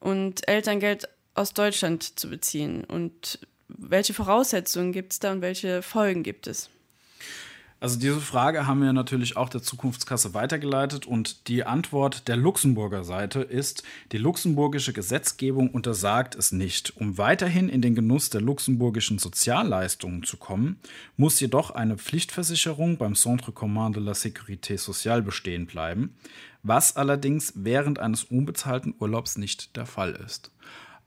und 0.00 0.48
Elterngeld 0.48 1.08
aus 1.34 1.54
Deutschland 1.54 2.18
zu 2.18 2.28
beziehen. 2.28 2.84
Und 2.84 3.38
welche 3.68 4.14
Voraussetzungen 4.14 4.92
gibt 4.92 5.12
es 5.12 5.18
da 5.18 5.32
und 5.32 5.40
welche 5.40 5.82
Folgen 5.82 6.22
gibt 6.22 6.46
es? 6.46 6.68
Also 7.82 7.98
diese 7.98 8.20
Frage 8.20 8.68
haben 8.68 8.80
wir 8.80 8.92
natürlich 8.92 9.36
auch 9.36 9.48
der 9.48 9.60
Zukunftskasse 9.60 10.34
weitergeleitet 10.34 11.04
und 11.04 11.48
die 11.48 11.64
Antwort 11.64 12.28
der 12.28 12.36
Luxemburger 12.36 13.02
Seite 13.02 13.40
ist, 13.40 13.82
die 14.12 14.18
luxemburgische 14.18 14.92
Gesetzgebung 14.92 15.68
untersagt 15.68 16.36
es 16.36 16.52
nicht. 16.52 16.96
Um 16.96 17.18
weiterhin 17.18 17.68
in 17.68 17.82
den 17.82 17.96
Genuss 17.96 18.30
der 18.30 18.40
luxemburgischen 18.40 19.18
Sozialleistungen 19.18 20.22
zu 20.22 20.36
kommen, 20.36 20.78
muss 21.16 21.40
jedoch 21.40 21.72
eine 21.72 21.98
Pflichtversicherung 21.98 22.98
beim 22.98 23.16
Centre 23.16 23.50
Commun 23.50 23.92
de 23.92 24.00
la 24.00 24.12
Sécurité 24.12 24.78
Sociale 24.78 25.22
bestehen 25.22 25.66
bleiben, 25.66 26.14
was 26.62 26.94
allerdings 26.94 27.52
während 27.56 27.98
eines 27.98 28.22
unbezahlten 28.22 28.94
Urlaubs 29.00 29.38
nicht 29.38 29.74
der 29.74 29.86
Fall 29.86 30.12
ist. 30.12 30.52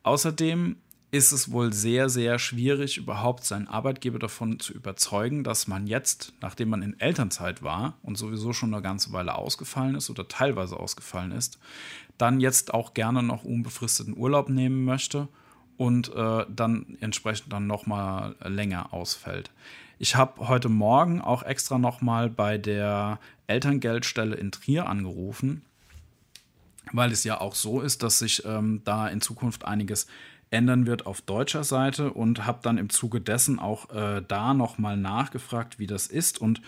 Außerdem 0.03 0.75
ist 1.15 1.32
es 1.32 1.49
wohl 1.49 1.71
sehr, 1.71 2.10
sehr 2.10 2.39
schwierig, 2.39 2.97
überhaupt 2.97 3.45
seinen 3.45 3.69
Arbeitgeber 3.69 4.19
davon 4.19 4.60
zu 4.60 4.73
überzeugen, 4.73 5.45
dass 5.45 5.65
man 5.65 5.88
jetzt, 5.88 6.34
nachdem 6.41 6.69
man 6.69 6.82
in 6.82 6.99
Elternzeit 6.99 7.63
war 7.63 7.97
und 8.04 8.17
sowieso 8.17 8.51
schon 8.51 8.73
eine 8.73 8.84
ganze 8.84 9.13
Weile 9.13 9.36
ausgefallen 9.36 9.95
ist 9.95 10.10
oder 10.10 10.28
teilweise 10.28 10.78
ausgefallen 10.78 11.32
ist, 11.32 11.58
dann 12.17 12.41
jetzt 12.41 12.73
auch 12.73 12.93
gerne 12.93 13.23
noch 13.23 13.45
unbefristeten 13.45 14.17
Urlaub 14.17 14.49
nehmen 14.49 14.84
möchte 14.84 15.30
und 15.78 16.13
äh, 16.13 16.45
dann 16.49 16.97
entsprechend 16.99 17.54
dann 17.54 17.65
nochmal 17.65 18.36
länger 18.43 18.93
ausfällt. 18.93 19.51
Ich 19.97 20.17
habe 20.17 20.49
heute 20.49 20.67
Morgen 20.67 21.21
auch 21.21 21.43
extra 21.43 21.78
nochmal 21.78 22.30
bei 22.30 22.58
der 22.58 23.19
Elterngeldstelle 23.47 24.36
in 24.36 24.51
Trier 24.51 24.89
angerufen, 24.89 25.62
weil 26.91 27.13
es 27.13 27.23
ja 27.23 27.39
auch 27.39 27.56
so 27.56 27.80
ist, 27.80 28.04
dass 28.04 28.19
sich 28.19 28.43
ähm, 28.45 28.82
da 28.84 29.08
in 29.08 29.21
Zukunft 29.21 29.63
einiges 29.63 30.08
ändern 30.56 30.88
wird 30.88 31.06
auf 31.06 31.22
deutscher 31.22 31.65
Seite 31.65 32.13
und 32.13 32.46
habe 32.46 32.60
dann 32.62 32.78
im 32.78 32.89
Zuge 32.89 33.20
dessen 33.20 33.60
auch 33.60 33.89
äh, 33.89 34.24
da 34.26 34.54
nochmal 34.54 34.96
nachgefragt, 34.96 35.78
wie 35.80 35.86
das 35.86 36.08
ist. 36.08 36.39
Und 36.39 36.62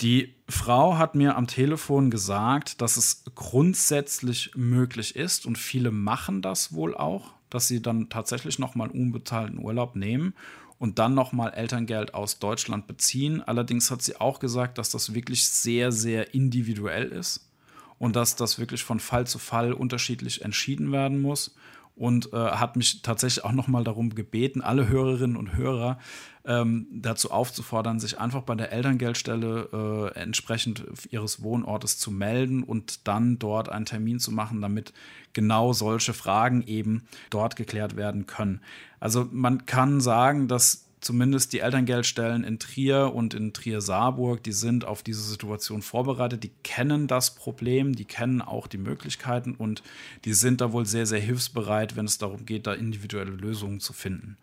die 0.00 0.34
Frau 0.48 0.96
hat 0.96 1.16
mir 1.16 1.36
am 1.36 1.48
Telefon 1.48 2.10
gesagt, 2.10 2.80
dass 2.80 2.96
es 2.96 3.24
grundsätzlich 3.34 4.52
möglich 4.54 5.16
ist 5.16 5.46
und 5.46 5.58
viele 5.58 5.90
machen 5.90 6.42
das 6.42 6.72
wohl 6.72 6.94
auch, 6.94 7.32
dass 7.50 7.66
sie 7.66 7.82
dann 7.82 8.08
tatsächlich 8.08 8.58
nochmal 8.58 8.88
unbezahlten 8.88 9.58
Urlaub 9.58 9.96
nehmen 9.96 10.34
und 10.78 10.98
dann 11.00 11.14
nochmal 11.14 11.54
Elterngeld 11.54 12.14
aus 12.14 12.38
Deutschland 12.38 12.86
beziehen. 12.86 13.42
Allerdings 13.42 13.90
hat 13.90 14.02
sie 14.02 14.20
auch 14.20 14.38
gesagt, 14.38 14.78
dass 14.78 14.90
das 14.90 15.12
wirklich 15.12 15.48
sehr, 15.48 15.90
sehr 15.90 16.34
individuell 16.34 17.06
ist 17.06 17.50
und 17.98 18.14
dass 18.14 18.36
das 18.36 18.58
wirklich 18.58 18.84
von 18.84 19.00
Fall 19.00 19.26
zu 19.26 19.38
Fall 19.38 19.72
unterschiedlich 19.72 20.42
entschieden 20.42 20.92
werden 20.92 21.20
muss 21.20 21.56
und 21.96 22.32
äh, 22.32 22.36
hat 22.36 22.76
mich 22.76 23.02
tatsächlich 23.02 23.44
auch 23.44 23.52
nochmal 23.52 23.82
darum 23.82 24.14
gebeten, 24.14 24.60
alle 24.60 24.88
Hörerinnen 24.88 25.36
und 25.36 25.56
Hörer 25.56 25.98
ähm, 26.44 26.86
dazu 26.92 27.30
aufzufordern, 27.30 27.98
sich 27.98 28.20
einfach 28.20 28.42
bei 28.42 28.54
der 28.54 28.70
Elterngeldstelle 28.70 30.12
äh, 30.14 30.18
entsprechend 30.18 30.84
ihres 31.10 31.42
Wohnortes 31.42 31.98
zu 31.98 32.10
melden 32.10 32.62
und 32.62 33.08
dann 33.08 33.38
dort 33.38 33.70
einen 33.70 33.86
Termin 33.86 34.20
zu 34.20 34.30
machen, 34.30 34.60
damit 34.60 34.92
genau 35.32 35.72
solche 35.72 36.12
Fragen 36.12 36.62
eben 36.66 37.08
dort 37.30 37.56
geklärt 37.56 37.96
werden 37.96 38.26
können. 38.26 38.60
Also 39.00 39.28
man 39.32 39.66
kann 39.66 40.00
sagen, 40.00 40.48
dass 40.48 40.85
zumindest 41.00 41.52
die 41.52 41.60
Elterngeldstellen 41.60 42.44
in 42.44 42.58
Trier 42.58 43.12
und 43.14 43.34
in 43.34 43.52
Trier-Saarburg, 43.52 44.42
die 44.42 44.52
sind 44.52 44.84
auf 44.84 45.02
diese 45.02 45.22
Situation 45.22 45.82
vorbereitet, 45.82 46.42
die 46.42 46.52
kennen 46.62 47.06
das 47.06 47.34
Problem, 47.34 47.94
die 47.94 48.04
kennen 48.04 48.42
auch 48.42 48.66
die 48.66 48.78
Möglichkeiten 48.78 49.54
und 49.54 49.82
die 50.24 50.34
sind 50.34 50.60
da 50.60 50.72
wohl 50.72 50.86
sehr, 50.86 51.06
sehr 51.06 51.20
hilfsbereit, 51.20 51.96
wenn 51.96 52.06
es 52.06 52.18
darum 52.18 52.46
geht, 52.46 52.66
da 52.66 52.74
individuelle 52.74 53.32
Lösungen 53.32 53.80
zu 53.80 53.92
finden. 53.92 54.36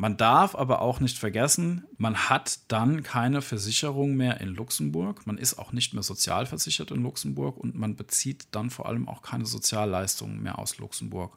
Man 0.00 0.16
darf 0.16 0.54
aber 0.54 0.80
auch 0.80 1.00
nicht 1.00 1.18
vergessen, 1.18 1.84
man 1.96 2.28
hat 2.28 2.60
dann 2.68 3.02
keine 3.02 3.42
Versicherung 3.42 4.14
mehr 4.14 4.40
in 4.40 4.50
Luxemburg, 4.50 5.26
man 5.26 5.38
ist 5.38 5.58
auch 5.58 5.72
nicht 5.72 5.92
mehr 5.92 6.04
sozialversichert 6.04 6.92
in 6.92 7.02
Luxemburg 7.02 7.56
und 7.56 7.74
man 7.74 7.96
bezieht 7.96 8.46
dann 8.52 8.70
vor 8.70 8.86
allem 8.86 9.08
auch 9.08 9.22
keine 9.22 9.44
Sozialleistungen 9.44 10.40
mehr 10.40 10.60
aus 10.60 10.78
Luxemburg. 10.78 11.36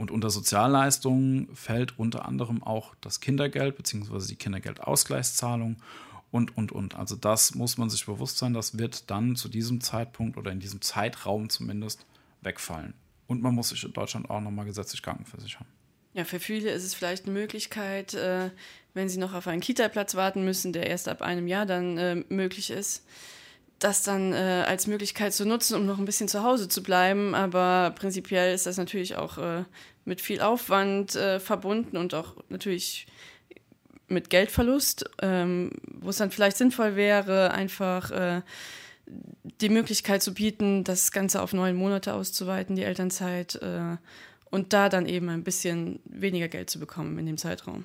Und 0.00 0.10
unter 0.10 0.30
Sozialleistungen 0.30 1.54
fällt 1.54 1.98
unter 1.98 2.24
anderem 2.24 2.62
auch 2.62 2.94
das 3.02 3.20
Kindergeld 3.20 3.76
bzw. 3.76 4.28
die 4.28 4.36
Kindergeldausgleichszahlung 4.36 5.76
und, 6.30 6.56
und, 6.56 6.72
und. 6.72 6.94
Also 6.94 7.16
das 7.16 7.54
muss 7.54 7.76
man 7.76 7.90
sich 7.90 8.06
bewusst 8.06 8.38
sein, 8.38 8.54
das 8.54 8.78
wird 8.78 9.10
dann 9.10 9.36
zu 9.36 9.50
diesem 9.50 9.82
Zeitpunkt 9.82 10.38
oder 10.38 10.52
in 10.52 10.58
diesem 10.58 10.80
Zeitraum 10.80 11.50
zumindest 11.50 12.06
wegfallen. 12.40 12.94
Und 13.26 13.42
man 13.42 13.54
muss 13.54 13.68
sich 13.68 13.84
in 13.84 13.92
Deutschland 13.92 14.30
auch 14.30 14.40
nochmal 14.40 14.64
gesetzlich 14.64 15.02
krankenversichern. 15.02 15.66
Ja, 16.14 16.24
für 16.24 16.40
viele 16.40 16.70
ist 16.70 16.84
es 16.84 16.94
vielleicht 16.94 17.26
eine 17.26 17.34
Möglichkeit, 17.34 18.14
äh, 18.14 18.48
wenn 18.94 19.10
sie 19.10 19.18
noch 19.18 19.34
auf 19.34 19.48
einen 19.48 19.60
Kita-Platz 19.60 20.14
warten 20.14 20.46
müssen, 20.46 20.72
der 20.72 20.86
erst 20.86 21.08
ab 21.08 21.20
einem 21.20 21.46
Jahr 21.46 21.66
dann 21.66 21.98
äh, 21.98 22.24
möglich 22.30 22.70
ist, 22.70 23.04
das 23.80 24.02
dann 24.02 24.32
äh, 24.32 24.64
als 24.66 24.86
Möglichkeit 24.86 25.34
zu 25.34 25.44
nutzen, 25.44 25.74
um 25.74 25.86
noch 25.86 25.98
ein 25.98 26.04
bisschen 26.04 26.28
zu 26.28 26.44
Hause 26.44 26.68
zu 26.68 26.82
bleiben. 26.82 27.34
Aber 27.34 27.92
prinzipiell 27.98 28.54
ist 28.54 28.66
das 28.66 28.76
natürlich 28.76 29.16
auch 29.16 29.38
äh, 29.38 29.64
mit 30.04 30.20
viel 30.20 30.40
Aufwand 30.40 31.16
äh, 31.16 31.40
verbunden 31.40 31.96
und 31.96 32.14
auch 32.14 32.36
natürlich 32.48 33.06
mit 34.06 34.28
Geldverlust, 34.28 35.08
ähm, 35.22 35.72
wo 36.00 36.10
es 36.10 36.18
dann 36.18 36.30
vielleicht 36.30 36.56
sinnvoll 36.56 36.96
wäre, 36.96 37.52
einfach 37.52 38.10
äh, 38.10 38.42
die 39.60 39.68
Möglichkeit 39.68 40.22
zu 40.22 40.34
bieten, 40.34 40.84
das 40.84 41.10
Ganze 41.12 41.42
auf 41.42 41.52
neun 41.52 41.76
Monate 41.76 42.14
auszuweiten, 42.14 42.76
die 42.76 42.82
Elternzeit, 42.82 43.56
äh, 43.56 43.96
und 44.50 44.72
da 44.72 44.88
dann 44.88 45.06
eben 45.06 45.28
ein 45.28 45.44
bisschen 45.44 46.00
weniger 46.04 46.48
Geld 46.48 46.70
zu 46.70 46.80
bekommen 46.80 47.18
in 47.18 47.26
dem 47.26 47.38
Zeitraum. 47.38 47.84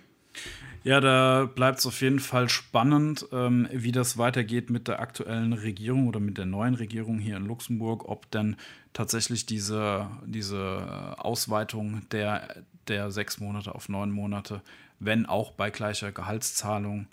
Ja, 0.86 1.02
da 1.02 1.45
bleibt 1.45 1.80
es 1.80 1.88
auf 1.88 2.00
jeden 2.02 2.19
Fall 2.19 2.48
spannend, 2.48 3.26
ähm, 3.32 3.67
wie 3.71 3.91
das 3.91 4.19
weitergeht 4.19 4.69
mit 4.69 4.88
der 4.88 5.00
aktuellen 5.00 5.54
Regierung 5.54 6.08
oder 6.08 6.19
mit 6.19 6.38
der 6.38 6.45
neuen 6.45 6.76
Regierung 6.76 7.17
hier 7.17 7.38
in 7.38 7.48
Luxemburg, 7.48 8.08
ob 8.08 8.30
denn 8.30 8.56
tatsächlich 8.93 9.48
diese, 9.48 10.08
diese 10.28 11.15
Ausweitung 11.17 12.08
der, 12.12 12.63
der 12.88 13.10
sechs 13.10 13.39
Monate 13.39 13.74
auf 13.74 13.89
neun 13.89 14.12
Monate, 14.12 14.62
wenn 15.00 15.26
auch 15.26 15.54
bei 15.54 15.71
gleicher 15.71 16.12
Gehaltszahlung 16.12 17.08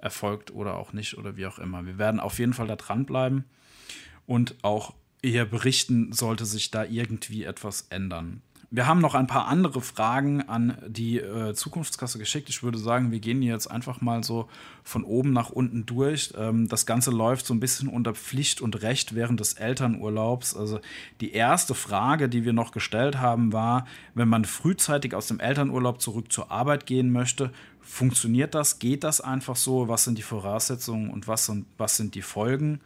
erfolgt 0.00 0.50
oder 0.50 0.76
auch 0.78 0.94
nicht 0.94 1.18
oder 1.18 1.36
wie 1.36 1.44
auch 1.44 1.58
immer. 1.58 1.84
Wir 1.84 1.98
werden 1.98 2.20
auf 2.20 2.38
jeden 2.38 2.54
Fall 2.54 2.66
da 2.66 2.76
dranbleiben 2.76 3.44
und 4.24 4.54
auch 4.62 4.94
eher 5.20 5.44
berichten, 5.44 6.14
sollte 6.14 6.46
sich 6.46 6.70
da 6.70 6.82
irgendwie 6.82 7.44
etwas 7.44 7.88
ändern. 7.90 8.40
Wir 8.70 8.86
haben 8.86 9.00
noch 9.00 9.14
ein 9.14 9.26
paar 9.26 9.46
andere 9.48 9.80
Fragen 9.80 10.42
an 10.42 10.76
die 10.86 11.18
äh, 11.18 11.54
Zukunftskasse 11.54 12.18
geschickt. 12.18 12.50
Ich 12.50 12.62
würde 12.62 12.76
sagen, 12.76 13.10
wir 13.10 13.18
gehen 13.18 13.40
jetzt 13.40 13.66
einfach 13.66 14.02
mal 14.02 14.22
so 14.22 14.46
von 14.84 15.04
oben 15.04 15.32
nach 15.32 15.48
unten 15.48 15.86
durch. 15.86 16.34
Ähm, 16.36 16.68
das 16.68 16.84
Ganze 16.84 17.10
läuft 17.10 17.46
so 17.46 17.54
ein 17.54 17.60
bisschen 17.60 17.88
unter 17.88 18.14
Pflicht 18.14 18.60
und 18.60 18.82
Recht 18.82 19.14
während 19.14 19.40
des 19.40 19.54
Elternurlaubs. 19.54 20.54
Also 20.54 20.80
die 21.22 21.32
erste 21.32 21.74
Frage, 21.74 22.28
die 22.28 22.44
wir 22.44 22.52
noch 22.52 22.72
gestellt 22.72 23.18
haben, 23.18 23.54
war, 23.54 23.86
wenn 24.14 24.28
man 24.28 24.44
frühzeitig 24.44 25.14
aus 25.14 25.28
dem 25.28 25.40
Elternurlaub 25.40 26.02
zurück 26.02 26.30
zur 26.30 26.50
Arbeit 26.50 26.84
gehen 26.84 27.10
möchte, 27.10 27.52
funktioniert 27.80 28.54
das? 28.54 28.78
Geht 28.78 29.02
das 29.02 29.22
einfach 29.22 29.56
so? 29.56 29.88
Was 29.88 30.04
sind 30.04 30.18
die 30.18 30.22
Voraussetzungen 30.22 31.08
und 31.08 31.26
was 31.26 31.46
sind, 31.46 31.64
was 31.78 31.96
sind 31.96 32.14
die 32.14 32.22
Folgen? 32.22 32.80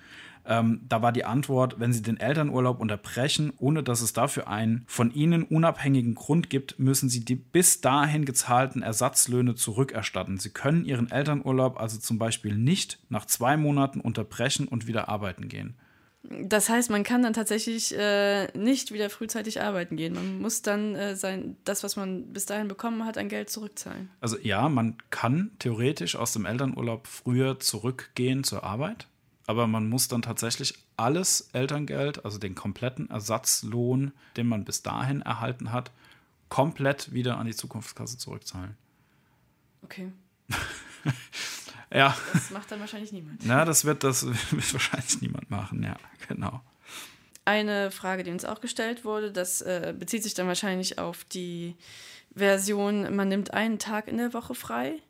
Ähm, 0.45 0.81
da 0.89 1.03
war 1.03 1.13
die 1.13 1.25
Antwort, 1.25 1.79
wenn 1.79 1.93
Sie 1.93 2.03
den 2.03 2.19
Elternurlaub 2.19 2.81
unterbrechen, 2.81 3.53
ohne 3.59 3.83
dass 3.83 4.01
es 4.01 4.13
dafür 4.13 4.49
einen 4.49 4.85
von 4.87 5.13
Ihnen 5.13 5.45
unabhängigen 5.45 6.15
Grund 6.15 6.51
gibt, 6.51 6.79
müssen 6.79 7.09
Sie 7.09 7.25
die 7.25 7.37
bis 7.37 7.81
dahin 7.81 8.25
gezahlten 8.25 8.83
Ersatzlöhne 8.83 9.55
zurückerstatten. 9.55 10.39
Sie 10.39 10.51
können 10.51 10.85
Ihren 10.85 11.11
Elternurlaub 11.11 11.81
also 11.81 11.99
zum 11.99 12.19
Beispiel 12.19 12.57
nicht 12.57 12.99
nach 13.09 13.27
zwei 13.27 13.57
Monaten 13.57 14.01
unterbrechen 14.01 14.67
und 14.67 14.87
wieder 14.87 15.09
arbeiten 15.09 15.49
gehen. 15.49 15.77
Das 16.25 16.69
heißt, 16.69 16.89
man 16.89 17.03
kann 17.03 17.23
dann 17.23 17.33
tatsächlich 17.33 17.97
äh, 17.99 18.47
nicht 18.57 18.93
wieder 18.93 19.11
frühzeitig 19.11 19.61
arbeiten 19.61 19.97
gehen. 19.97 20.15
Man 20.15 20.41
muss 20.41 20.63
dann 20.63 20.95
äh, 20.95 21.17
sein, 21.17 21.57
das, 21.65 21.83
was 21.83 21.97
man 21.97 22.33
bis 22.33 22.47
dahin 22.47 22.69
bekommen 22.69 23.05
hat, 23.05 23.19
an 23.19 23.29
Geld 23.29 23.51
zurückzahlen. 23.51 24.09
Also 24.21 24.39
ja, 24.39 24.69
man 24.69 24.97
kann 25.11 25.51
theoretisch 25.59 26.15
aus 26.15 26.33
dem 26.33 26.47
Elternurlaub 26.47 27.09
früher 27.09 27.59
zurückgehen 27.59 28.45
zur 28.45 28.63
Arbeit 28.63 29.09
aber 29.47 29.67
man 29.67 29.89
muss 29.89 30.09
dann 30.09 30.23
tatsächlich 30.23 30.75
alles 30.97 31.49
Elterngeld, 31.53 32.25
also 32.25 32.39
den 32.39 32.55
kompletten 32.55 33.11
Ersatzlohn, 33.11 34.13
den 34.37 34.47
man 34.47 34.65
bis 34.65 34.83
dahin 34.83 35.23
erhalten 35.23 35.73
hat, 35.73 35.91
komplett 36.49 37.13
wieder 37.13 37.39
an 37.39 37.47
die 37.47 37.55
Zukunftskasse 37.55 38.19
zurückzahlen. 38.19 38.77
Okay. 39.83 40.13
ja. 41.93 42.17
Das 42.33 42.51
macht 42.51 42.71
dann 42.71 42.81
wahrscheinlich 42.81 43.13
niemand. 43.13 43.45
Na, 43.45 43.65
das 43.65 43.85
wird, 43.85 44.05
das 44.05 44.27
wird 44.27 44.73
wahrscheinlich 44.73 45.21
niemand 45.21 45.51
machen, 45.51 45.83
ja, 45.83 45.97
genau. 46.29 46.61
Eine 47.45 47.91
Frage, 47.91 48.23
die 48.23 48.31
uns 48.31 48.45
auch 48.45 48.61
gestellt 48.61 49.05
wurde, 49.05 49.33
das 49.33 49.61
äh, 49.63 49.93
bezieht 49.99 50.23
sich 50.23 50.35
dann 50.35 50.47
wahrscheinlich 50.47 50.99
auf 50.99 51.25
die 51.25 51.75
Version, 52.35 53.15
man 53.17 53.29
nimmt 53.29 53.53
einen 53.53 53.81
Tag 53.81 54.07
in 54.07 54.17
der 54.17 54.33
Woche 54.33 54.55
frei 54.55 55.01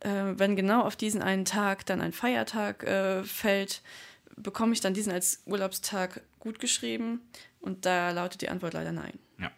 äh, 0.00 0.34
wenn 0.36 0.56
genau 0.56 0.82
auf 0.82 0.96
diesen 0.96 1.22
einen 1.22 1.44
Tag 1.44 1.86
dann 1.86 2.00
ein 2.00 2.12
Feiertag 2.12 2.84
äh, 2.84 3.24
fällt, 3.24 3.82
bekomme 4.36 4.72
ich 4.72 4.80
dann 4.80 4.94
diesen 4.94 5.12
als 5.12 5.42
Urlaubstag 5.46 6.22
gut 6.38 6.58
geschrieben? 6.58 7.20
Und 7.60 7.86
da 7.86 8.10
lautet 8.10 8.42
die 8.42 8.48
Antwort 8.48 8.74
leider 8.74 8.92
nein. 8.92 9.18
Ja. 9.38 9.50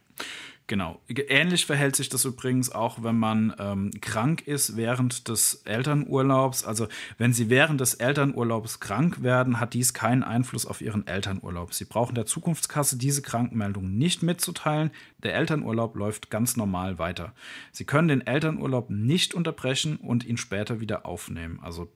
Genau. 0.68 1.00
Ähnlich 1.08 1.64
verhält 1.64 1.96
sich 1.96 2.10
das 2.10 2.26
übrigens 2.26 2.70
auch, 2.70 3.02
wenn 3.02 3.18
man 3.18 3.54
ähm, 3.58 3.90
krank 4.02 4.46
ist 4.46 4.76
während 4.76 5.28
des 5.28 5.62
Elternurlaubs. 5.64 6.62
Also 6.62 6.88
wenn 7.16 7.32
Sie 7.32 7.48
während 7.48 7.80
des 7.80 7.94
Elternurlaubs 7.94 8.78
krank 8.78 9.22
werden, 9.22 9.60
hat 9.60 9.72
dies 9.72 9.94
keinen 9.94 10.22
Einfluss 10.22 10.66
auf 10.66 10.82
Ihren 10.82 11.06
Elternurlaub. 11.06 11.72
Sie 11.72 11.86
brauchen 11.86 12.14
der 12.14 12.26
Zukunftskasse 12.26 12.98
diese 12.98 13.22
Krankenmeldung 13.22 13.96
nicht 13.96 14.22
mitzuteilen. 14.22 14.90
Der 15.22 15.36
Elternurlaub 15.36 15.96
läuft 15.96 16.28
ganz 16.28 16.54
normal 16.58 16.98
weiter. 16.98 17.32
Sie 17.72 17.86
können 17.86 18.08
den 18.08 18.26
Elternurlaub 18.26 18.90
nicht 18.90 19.32
unterbrechen 19.32 19.96
und 19.96 20.26
ihn 20.26 20.36
später 20.36 20.80
wieder 20.80 21.06
aufnehmen. 21.06 21.60
Also 21.62 21.90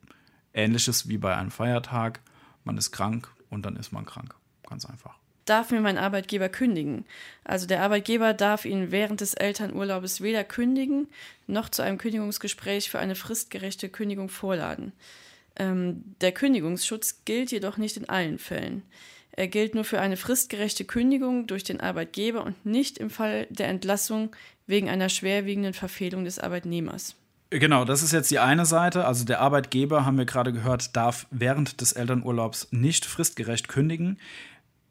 ähnliches 0.54 1.10
wie 1.10 1.18
bei 1.18 1.36
einem 1.36 1.50
Feiertag. 1.50 2.20
Man 2.64 2.78
ist 2.78 2.90
krank 2.90 3.28
und 3.50 3.66
dann 3.66 3.76
ist 3.76 3.92
man 3.92 4.06
krank. 4.06 4.34
Ganz 4.66 4.86
einfach 4.86 5.21
darf 5.44 5.70
mir 5.70 5.80
mein 5.80 5.98
Arbeitgeber 5.98 6.48
kündigen. 6.48 7.04
Also 7.44 7.66
der 7.66 7.82
Arbeitgeber 7.82 8.34
darf 8.34 8.64
ihn 8.64 8.90
während 8.90 9.20
des 9.20 9.34
Elternurlaubes 9.34 10.20
weder 10.20 10.44
kündigen 10.44 11.08
noch 11.46 11.68
zu 11.68 11.82
einem 11.82 11.98
Kündigungsgespräch 11.98 12.90
für 12.90 12.98
eine 12.98 13.14
fristgerechte 13.14 13.88
Kündigung 13.88 14.28
vorladen. 14.28 14.92
Ähm, 15.56 16.04
der 16.20 16.32
Kündigungsschutz 16.32 17.24
gilt 17.24 17.52
jedoch 17.52 17.76
nicht 17.76 17.96
in 17.96 18.08
allen 18.08 18.38
Fällen. 18.38 18.82
Er 19.32 19.48
gilt 19.48 19.74
nur 19.74 19.84
für 19.84 20.00
eine 20.00 20.16
fristgerechte 20.16 20.84
Kündigung 20.84 21.46
durch 21.46 21.64
den 21.64 21.80
Arbeitgeber 21.80 22.44
und 22.44 22.66
nicht 22.66 22.98
im 22.98 23.10
Fall 23.10 23.46
der 23.50 23.68
Entlassung 23.68 24.34
wegen 24.66 24.88
einer 24.90 25.08
schwerwiegenden 25.08 25.72
Verfehlung 25.72 26.24
des 26.24 26.38
Arbeitnehmers. 26.38 27.16
Genau, 27.50 27.84
das 27.84 28.02
ist 28.02 28.12
jetzt 28.12 28.30
die 28.30 28.38
eine 28.38 28.64
Seite. 28.64 29.04
Also 29.04 29.26
der 29.26 29.40
Arbeitgeber, 29.40 30.06
haben 30.06 30.16
wir 30.16 30.24
gerade 30.24 30.54
gehört, 30.54 30.96
darf 30.96 31.26
während 31.30 31.82
des 31.82 31.92
Elternurlaubs 31.92 32.68
nicht 32.70 33.04
fristgerecht 33.04 33.68
kündigen. 33.68 34.18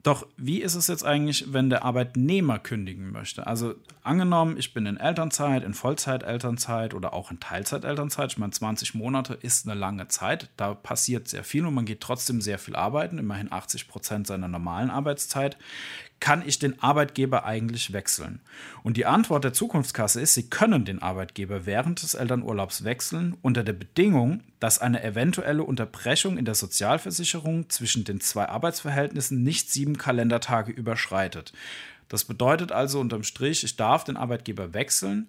Doch 0.03 0.25
wie 0.35 0.61
ist 0.61 0.75
es 0.75 0.87
jetzt 0.87 1.05
eigentlich, 1.05 1.53
wenn 1.53 1.69
der 1.69 1.83
Arbeitnehmer 1.83 2.57
kündigen 2.57 3.11
möchte? 3.11 3.45
Also 3.45 3.75
angenommen, 4.01 4.57
ich 4.57 4.73
bin 4.73 4.87
in 4.87 4.97
Elternzeit, 4.97 5.63
in 5.63 5.75
Vollzeitelternzeit 5.75 6.93
oder 6.93 7.13
auch 7.13 7.29
in 7.29 7.39
Teilzeitelternzeit. 7.39 8.31
Ich 8.31 8.37
meine, 8.39 8.51
20 8.51 8.95
Monate 8.95 9.35
ist 9.35 9.67
eine 9.67 9.79
lange 9.79 10.07
Zeit. 10.07 10.49
Da 10.57 10.73
passiert 10.73 11.27
sehr 11.27 11.43
viel 11.43 11.65
und 11.65 11.75
man 11.75 11.85
geht 11.85 12.01
trotzdem 12.01 12.41
sehr 12.41 12.57
viel 12.57 12.75
arbeiten, 12.75 13.19
immerhin 13.19 13.51
80 13.51 13.87
Prozent 13.87 14.27
seiner 14.27 14.47
normalen 14.47 14.89
Arbeitszeit 14.89 15.57
kann 16.21 16.47
ich 16.47 16.59
den 16.59 16.81
Arbeitgeber 16.81 17.43
eigentlich 17.43 17.91
wechseln? 17.91 18.39
Und 18.83 18.95
die 18.95 19.05
Antwort 19.05 19.43
der 19.43 19.51
Zukunftskasse 19.51 20.21
ist, 20.21 20.35
Sie 20.35 20.49
können 20.49 20.85
den 20.85 21.01
Arbeitgeber 21.01 21.65
während 21.65 22.01
des 22.01 22.13
Elternurlaubs 22.13 22.85
wechseln 22.85 23.35
unter 23.41 23.63
der 23.63 23.73
Bedingung, 23.73 24.41
dass 24.61 24.79
eine 24.79 25.03
eventuelle 25.03 25.63
Unterbrechung 25.63 26.37
in 26.37 26.45
der 26.45 26.55
Sozialversicherung 26.55 27.69
zwischen 27.69 28.05
den 28.05 28.21
zwei 28.21 28.47
Arbeitsverhältnissen 28.47 29.43
nicht 29.43 29.69
sieben 29.71 29.97
Kalendertage 29.97 30.71
überschreitet. 30.71 31.51
Das 32.07 32.23
bedeutet 32.23 32.71
also 32.71 32.99
unterm 32.99 33.23
Strich, 33.23 33.63
ich 33.63 33.75
darf 33.75 34.03
den 34.03 34.15
Arbeitgeber 34.15 34.73
wechseln, 34.73 35.27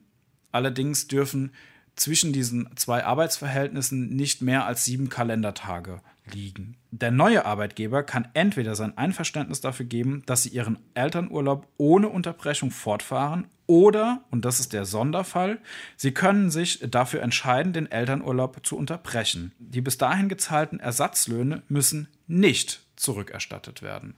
allerdings 0.53 1.09
dürfen 1.09 1.53
zwischen 1.97 2.33
diesen 2.33 2.69
zwei 2.77 3.05
Arbeitsverhältnissen 3.05 4.15
nicht 4.15 4.43
mehr 4.43 4.67
als 4.67 4.85
sieben 4.85 5.09
Kalendertage 5.09 6.01
liegen. 6.31 6.77
Der 6.91 7.11
neue 7.11 7.45
Arbeitgeber 7.45 8.03
kann 8.03 8.29
entweder 8.35 8.75
sein 8.75 8.97
Einverständnis 8.97 9.61
dafür 9.61 9.87
geben, 9.87 10.23
dass 10.27 10.43
sie 10.43 10.51
ihren 10.51 10.79
Elternurlaub 10.95 11.67
ohne 11.79 12.09
Unterbrechung 12.09 12.71
fortfahren, 12.71 13.49
oder, 13.67 14.23
und 14.31 14.45
das 14.45 14.61
ist 14.61 14.73
der 14.73 14.85
Sonderfall, 14.85 15.59
sie 15.97 16.13
können 16.13 16.51
sich 16.51 16.81
dafür 16.91 17.23
entscheiden, 17.23 17.73
den 17.73 17.91
Elternurlaub 17.91 18.67
zu 18.67 18.77
unterbrechen. 18.77 19.53
Die 19.59 19.81
bis 19.81 19.97
dahin 19.97 20.29
gezahlten 20.29 20.79
Ersatzlöhne 20.79 21.63
müssen 21.69 22.09
nicht 22.27 22.83
zurückerstattet 22.97 23.81
werden. 23.81 24.15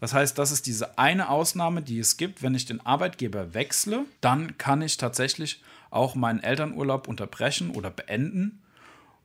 Das 0.00 0.14
heißt, 0.14 0.38
das 0.38 0.52
ist 0.52 0.66
diese 0.66 0.98
eine 0.98 1.28
Ausnahme, 1.28 1.82
die 1.82 1.98
es 1.98 2.16
gibt. 2.16 2.42
Wenn 2.42 2.54
ich 2.54 2.66
den 2.66 2.84
Arbeitgeber 2.84 3.52
wechsle, 3.52 4.04
dann 4.20 4.58
kann 4.58 4.80
ich 4.80 4.96
tatsächlich 4.96 5.62
auch 5.90 6.14
meinen 6.14 6.42
Elternurlaub 6.42 7.06
unterbrechen 7.06 7.70
oder 7.70 7.90
beenden 7.90 8.62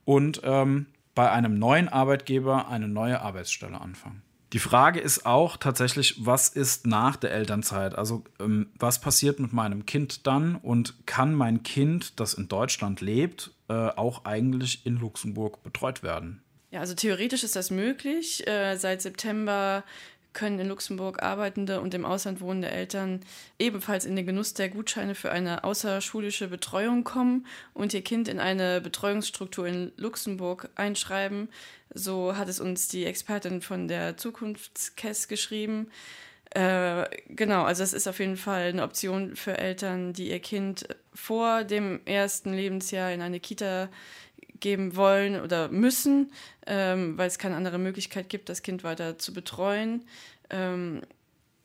und 0.04 0.40
ähm, 0.44 0.86
bei 1.14 1.30
einem 1.30 1.58
neuen 1.58 1.88
Arbeitgeber 1.88 2.68
eine 2.68 2.88
neue 2.88 3.20
Arbeitsstelle 3.20 3.80
anfangen. 3.80 4.22
Die 4.52 4.58
Frage 4.58 4.98
ist 4.98 5.26
auch 5.26 5.56
tatsächlich, 5.56 6.26
was 6.26 6.48
ist 6.48 6.86
nach 6.86 7.14
der 7.14 7.30
Elternzeit? 7.30 7.94
Also 7.94 8.24
ähm, 8.40 8.70
was 8.78 9.00
passiert 9.00 9.38
mit 9.38 9.52
meinem 9.52 9.86
Kind 9.86 10.26
dann 10.26 10.56
und 10.56 11.06
kann 11.06 11.34
mein 11.34 11.62
Kind, 11.62 12.18
das 12.18 12.34
in 12.34 12.48
Deutschland 12.48 13.00
lebt, 13.00 13.52
äh, 13.68 13.72
auch 13.72 14.24
eigentlich 14.24 14.84
in 14.84 14.96
Luxemburg 14.96 15.62
betreut 15.62 16.02
werden? 16.02 16.42
Ja, 16.72 16.80
also 16.80 16.94
theoretisch 16.94 17.44
ist 17.44 17.54
das 17.54 17.70
möglich. 17.70 18.46
Äh, 18.48 18.76
seit 18.76 19.02
September 19.02 19.84
können 20.32 20.58
in 20.58 20.68
Luxemburg 20.68 21.22
arbeitende 21.22 21.80
und 21.80 21.94
im 21.94 22.04
Ausland 22.04 22.40
wohnende 22.40 22.70
Eltern 22.70 23.20
ebenfalls 23.58 24.04
in 24.04 24.16
den 24.16 24.26
Genuss 24.26 24.54
der 24.54 24.68
Gutscheine 24.68 25.14
für 25.14 25.32
eine 25.32 25.64
außerschulische 25.64 26.48
Betreuung 26.48 27.04
kommen 27.04 27.46
und 27.74 27.94
ihr 27.94 28.02
Kind 28.02 28.28
in 28.28 28.38
eine 28.38 28.80
Betreuungsstruktur 28.80 29.66
in 29.66 29.92
Luxemburg 29.96 30.68
einschreiben. 30.76 31.48
So 31.92 32.36
hat 32.36 32.48
es 32.48 32.60
uns 32.60 32.88
die 32.88 33.04
Expertin 33.04 33.60
von 33.60 33.88
der 33.88 34.16
Zukunftskess 34.16 35.28
geschrieben. 35.28 35.90
Äh, 36.50 37.04
genau, 37.28 37.62
also 37.62 37.84
es 37.84 37.92
ist 37.92 38.08
auf 38.08 38.18
jeden 38.18 38.36
Fall 38.36 38.70
eine 38.70 38.82
Option 38.82 39.36
für 39.36 39.56
Eltern, 39.56 40.12
die 40.12 40.30
ihr 40.30 40.40
Kind 40.40 40.88
vor 41.14 41.62
dem 41.62 42.00
ersten 42.06 42.52
Lebensjahr 42.52 43.12
in 43.12 43.22
eine 43.22 43.38
Kita 43.38 43.88
geben 44.60 44.96
wollen 44.96 45.40
oder 45.40 45.68
müssen, 45.68 46.32
ähm, 46.66 47.16
weil 47.18 47.28
es 47.28 47.38
keine 47.38 47.56
andere 47.56 47.78
Möglichkeit 47.78 48.28
gibt, 48.28 48.48
das 48.48 48.62
Kind 48.62 48.84
weiter 48.84 49.18
zu 49.18 49.32
betreuen. 49.32 50.04
Ähm, 50.50 51.02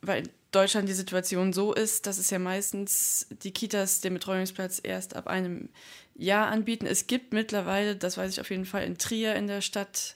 weil 0.01 0.23
in 0.23 0.29
Deutschland 0.51 0.87
die 0.87 0.93
Situation 0.93 1.51
so 1.51 1.73
ist, 1.73 2.07
dass 2.07 2.17
es 2.17 2.29
ja 2.29 2.39
meistens 2.39 3.27
die 3.43 3.51
Kitas 3.51 4.01
den 4.01 4.13
Betreuungsplatz 4.13 4.79
erst 4.81 5.15
ab 5.15 5.27
einem 5.27 5.69
Jahr 6.15 6.47
anbieten. 6.47 6.85
Es 6.85 7.07
gibt 7.07 7.33
mittlerweile, 7.33 7.95
das 7.95 8.17
weiß 8.17 8.31
ich 8.31 8.39
auf 8.39 8.49
jeden 8.49 8.65
Fall, 8.65 8.83
in 8.83 8.97
Trier 8.97 9.35
in 9.35 9.47
der 9.47 9.61
Stadt 9.61 10.15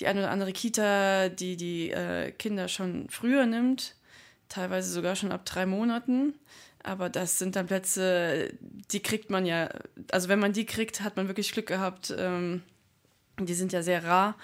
die 0.00 0.06
eine 0.06 0.20
oder 0.20 0.30
andere 0.30 0.52
Kita, 0.52 1.28
die 1.28 1.56
die 1.56 1.90
äh, 1.90 2.32
Kinder 2.32 2.68
schon 2.68 3.08
früher 3.10 3.46
nimmt, 3.46 3.94
teilweise 4.48 4.90
sogar 4.90 5.16
schon 5.16 5.32
ab 5.32 5.44
drei 5.44 5.66
Monaten. 5.66 6.34
Aber 6.84 7.08
das 7.08 7.38
sind 7.38 7.56
dann 7.56 7.66
Plätze, 7.66 8.50
die 8.60 9.00
kriegt 9.00 9.30
man 9.30 9.46
ja, 9.46 9.70
also 10.12 10.28
wenn 10.28 10.38
man 10.38 10.52
die 10.52 10.66
kriegt, 10.66 11.00
hat 11.00 11.16
man 11.16 11.28
wirklich 11.28 11.50
Glück 11.52 11.66
gehabt. 11.66 12.14
Ähm, 12.16 12.62
die 13.40 13.54
sind 13.54 13.72
ja 13.72 13.82
sehr 13.82 14.04
rar. 14.04 14.36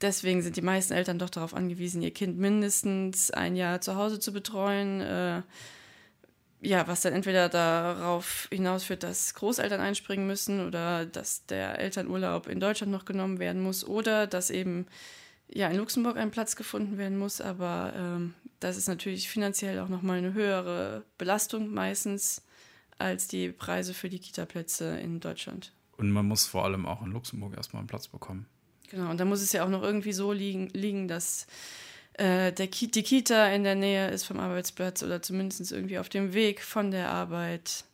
Deswegen 0.00 0.42
sind 0.42 0.56
die 0.56 0.62
meisten 0.62 0.92
Eltern 0.92 1.20
doch 1.20 1.30
darauf 1.30 1.54
angewiesen, 1.54 2.02
ihr 2.02 2.10
Kind 2.10 2.36
mindestens 2.36 3.30
ein 3.30 3.54
Jahr 3.54 3.80
zu 3.80 3.94
Hause 3.94 4.18
zu 4.18 4.32
betreuen. 4.32 5.00
Äh, 5.00 5.42
ja, 6.60 6.88
was 6.88 7.02
dann 7.02 7.12
entweder 7.12 7.48
darauf 7.48 8.48
hinausführt, 8.50 9.04
dass 9.04 9.34
Großeltern 9.34 9.80
einspringen 9.80 10.26
müssen 10.26 10.66
oder 10.66 11.06
dass 11.06 11.46
der 11.46 11.78
Elternurlaub 11.78 12.48
in 12.48 12.58
Deutschland 12.58 12.90
noch 12.90 13.04
genommen 13.04 13.38
werden 13.38 13.62
muss 13.62 13.86
oder 13.86 14.26
dass 14.26 14.50
eben 14.50 14.86
ja 15.48 15.68
in 15.68 15.76
Luxemburg 15.76 16.16
ein 16.16 16.30
Platz 16.30 16.56
gefunden 16.56 16.98
werden 16.98 17.18
muss. 17.18 17.40
Aber 17.40 17.92
ähm, 17.96 18.34
das 18.60 18.76
ist 18.76 18.88
natürlich 18.88 19.28
finanziell 19.28 19.78
auch 19.80 19.88
nochmal 19.88 20.18
eine 20.18 20.34
höhere 20.34 21.04
Belastung 21.18 21.72
meistens 21.72 22.42
als 22.98 23.28
die 23.28 23.50
Preise 23.50 23.92
für 23.94 24.08
die 24.08 24.18
Kita-Plätze 24.18 24.98
in 25.00 25.20
Deutschland. 25.20 25.72
Und 25.96 26.10
man 26.10 26.26
muss 26.26 26.46
vor 26.46 26.64
allem 26.64 26.86
auch 26.86 27.02
in 27.02 27.12
Luxemburg 27.12 27.56
erstmal 27.56 27.80
einen 27.80 27.88
Platz 27.88 28.08
bekommen. 28.08 28.46
Genau, 28.90 29.10
und 29.10 29.18
da 29.18 29.24
muss 29.24 29.40
es 29.40 29.52
ja 29.52 29.64
auch 29.64 29.68
noch 29.68 29.82
irgendwie 29.82 30.12
so 30.12 30.32
liegen, 30.32 30.68
liegen 30.68 31.08
dass 31.08 31.46
äh, 32.14 32.52
der 32.52 32.68
Ki 32.68 32.90
die 32.90 33.02
Kita 33.02 33.48
in 33.48 33.64
der 33.64 33.74
Nähe 33.74 34.10
ist 34.10 34.24
vom 34.24 34.38
Arbeitsplatz 34.38 35.02
oder 35.02 35.22
zumindest 35.22 35.72
irgendwie 35.72 35.98
auf 35.98 36.08
dem 36.08 36.32
Weg 36.32 36.62
von 36.62 36.90
der 36.90 37.10
Arbeit 37.10 37.84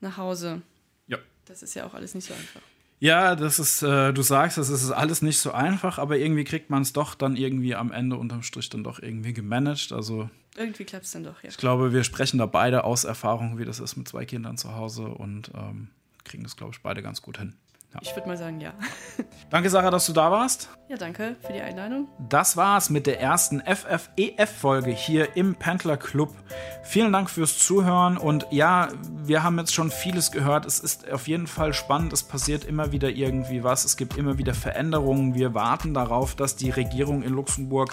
nach 0.00 0.16
Hause. 0.16 0.62
Ja. 1.06 1.18
Das 1.44 1.62
ist 1.62 1.74
ja 1.74 1.86
auch 1.86 1.94
alles 1.94 2.14
nicht 2.14 2.26
so 2.26 2.34
einfach. 2.34 2.62
Ja, 3.00 3.34
das 3.34 3.58
ist, 3.58 3.82
äh, 3.82 4.12
du 4.12 4.20
sagst, 4.20 4.58
das 4.58 4.68
ist 4.68 4.90
alles 4.90 5.22
nicht 5.22 5.38
so 5.38 5.52
einfach, 5.52 5.98
aber 5.98 6.18
irgendwie 6.18 6.44
kriegt 6.44 6.68
man 6.68 6.82
es 6.82 6.92
doch 6.92 7.14
dann 7.14 7.34
irgendwie 7.34 7.74
am 7.74 7.92
Ende 7.92 8.16
unterm 8.16 8.42
Strich 8.42 8.68
dann 8.68 8.84
doch 8.84 9.00
irgendwie 9.00 9.32
gemanagt. 9.32 9.92
Also 9.92 10.28
irgendwie 10.54 10.84
klappt 10.84 11.06
es 11.06 11.12
dann 11.12 11.24
doch, 11.24 11.42
ja. 11.42 11.48
Ich 11.48 11.56
glaube, 11.56 11.94
wir 11.94 12.04
sprechen 12.04 12.36
da 12.38 12.44
beide 12.44 12.84
aus 12.84 13.04
Erfahrung, 13.04 13.58
wie 13.58 13.64
das 13.64 13.80
ist 13.80 13.96
mit 13.96 14.06
zwei 14.06 14.26
Kindern 14.26 14.58
zu 14.58 14.74
Hause 14.74 15.08
und 15.08 15.50
ähm, 15.54 15.88
kriegen 16.24 16.42
das, 16.42 16.56
glaube 16.56 16.74
ich, 16.74 16.82
beide 16.82 17.02
ganz 17.02 17.22
gut 17.22 17.38
hin. 17.38 17.54
Ja. 17.94 18.00
Ich 18.02 18.14
würde 18.14 18.28
mal 18.28 18.36
sagen, 18.36 18.60
ja. 18.60 18.72
Danke, 19.50 19.68
Sarah, 19.68 19.90
dass 19.90 20.06
du 20.06 20.12
da 20.12 20.30
warst. 20.30 20.68
Ja, 20.88 20.96
danke 20.96 21.36
für 21.40 21.52
die 21.52 21.60
Einladung. 21.60 22.08
Das 22.28 22.56
war's 22.56 22.90
mit 22.90 23.06
der 23.06 23.20
ersten 23.20 23.60
FFEF-Folge 23.60 24.90
hier 24.90 25.36
im 25.36 25.54
Pendler 25.54 25.96
Club. 25.96 26.34
Vielen 26.82 27.12
Dank 27.12 27.30
fürs 27.30 27.58
Zuhören 27.58 28.16
und 28.16 28.48
ja, 28.50 28.88
wir 29.22 29.44
haben 29.44 29.56
jetzt 29.58 29.72
schon 29.72 29.92
vieles 29.92 30.32
gehört. 30.32 30.66
Es 30.66 30.80
ist 30.80 31.08
auf 31.08 31.28
jeden 31.28 31.46
Fall 31.46 31.74
spannend. 31.74 32.12
Es 32.12 32.24
passiert 32.24 32.64
immer 32.64 32.90
wieder 32.90 33.08
irgendwie 33.08 33.62
was. 33.62 33.84
Es 33.84 33.96
gibt 33.96 34.16
immer 34.16 34.36
wieder 34.36 34.52
Veränderungen. 34.52 35.36
Wir 35.36 35.54
warten 35.54 35.94
darauf, 35.94 36.34
dass 36.34 36.56
die 36.56 36.70
Regierung 36.70 37.22
in 37.22 37.34
Luxemburg 37.34 37.92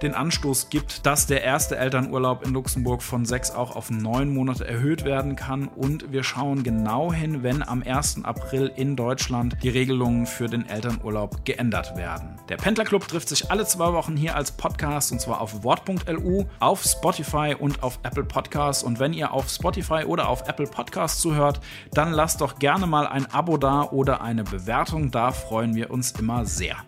den 0.00 0.14
Anstoß 0.14 0.70
gibt, 0.70 1.04
dass 1.04 1.26
der 1.26 1.42
erste 1.42 1.76
Elternurlaub 1.76 2.46
in 2.46 2.54
Luxemburg 2.54 3.02
von 3.02 3.26
sechs 3.26 3.50
auch 3.50 3.76
auf 3.76 3.90
neun 3.90 4.32
Monate 4.32 4.66
erhöht 4.66 5.04
werden 5.04 5.36
kann. 5.36 5.68
Und 5.68 6.12
wir 6.12 6.22
schauen 6.24 6.62
genau 6.62 7.12
hin, 7.12 7.42
wenn 7.42 7.62
am 7.62 7.82
1. 7.82 8.24
April 8.24 8.72
in 8.74 8.96
Deutschland 8.96 9.37
Deutschland 9.38 9.62
die 9.62 9.68
Regelungen 9.68 10.26
für 10.26 10.48
den 10.48 10.68
Elternurlaub 10.68 11.44
geändert 11.44 11.96
werden. 11.96 12.36
Der 12.48 12.56
Pendlerclub 12.56 13.06
trifft 13.06 13.28
sich 13.28 13.50
alle 13.50 13.64
zwei 13.66 13.92
Wochen 13.92 14.16
hier 14.16 14.34
als 14.34 14.52
Podcast 14.52 15.12
und 15.12 15.20
zwar 15.20 15.40
auf 15.40 15.62
wort.lu, 15.62 16.44
auf 16.60 16.82
Spotify 16.82 17.54
und 17.58 17.82
auf 17.82 18.00
Apple 18.02 18.24
Podcasts. 18.24 18.82
Und 18.82 18.98
wenn 18.98 19.12
ihr 19.12 19.32
auf 19.32 19.48
Spotify 19.48 20.04
oder 20.04 20.28
auf 20.28 20.48
Apple 20.48 20.66
Podcasts 20.66 21.20
zuhört, 21.20 21.60
dann 21.92 22.12
lasst 22.12 22.40
doch 22.40 22.58
gerne 22.58 22.86
mal 22.86 23.06
ein 23.06 23.26
Abo 23.32 23.56
da 23.56 23.82
oder 23.82 24.20
eine 24.22 24.44
Bewertung. 24.44 25.10
Da 25.10 25.30
freuen 25.32 25.74
wir 25.74 25.90
uns 25.90 26.12
immer 26.12 26.44
sehr. 26.44 26.87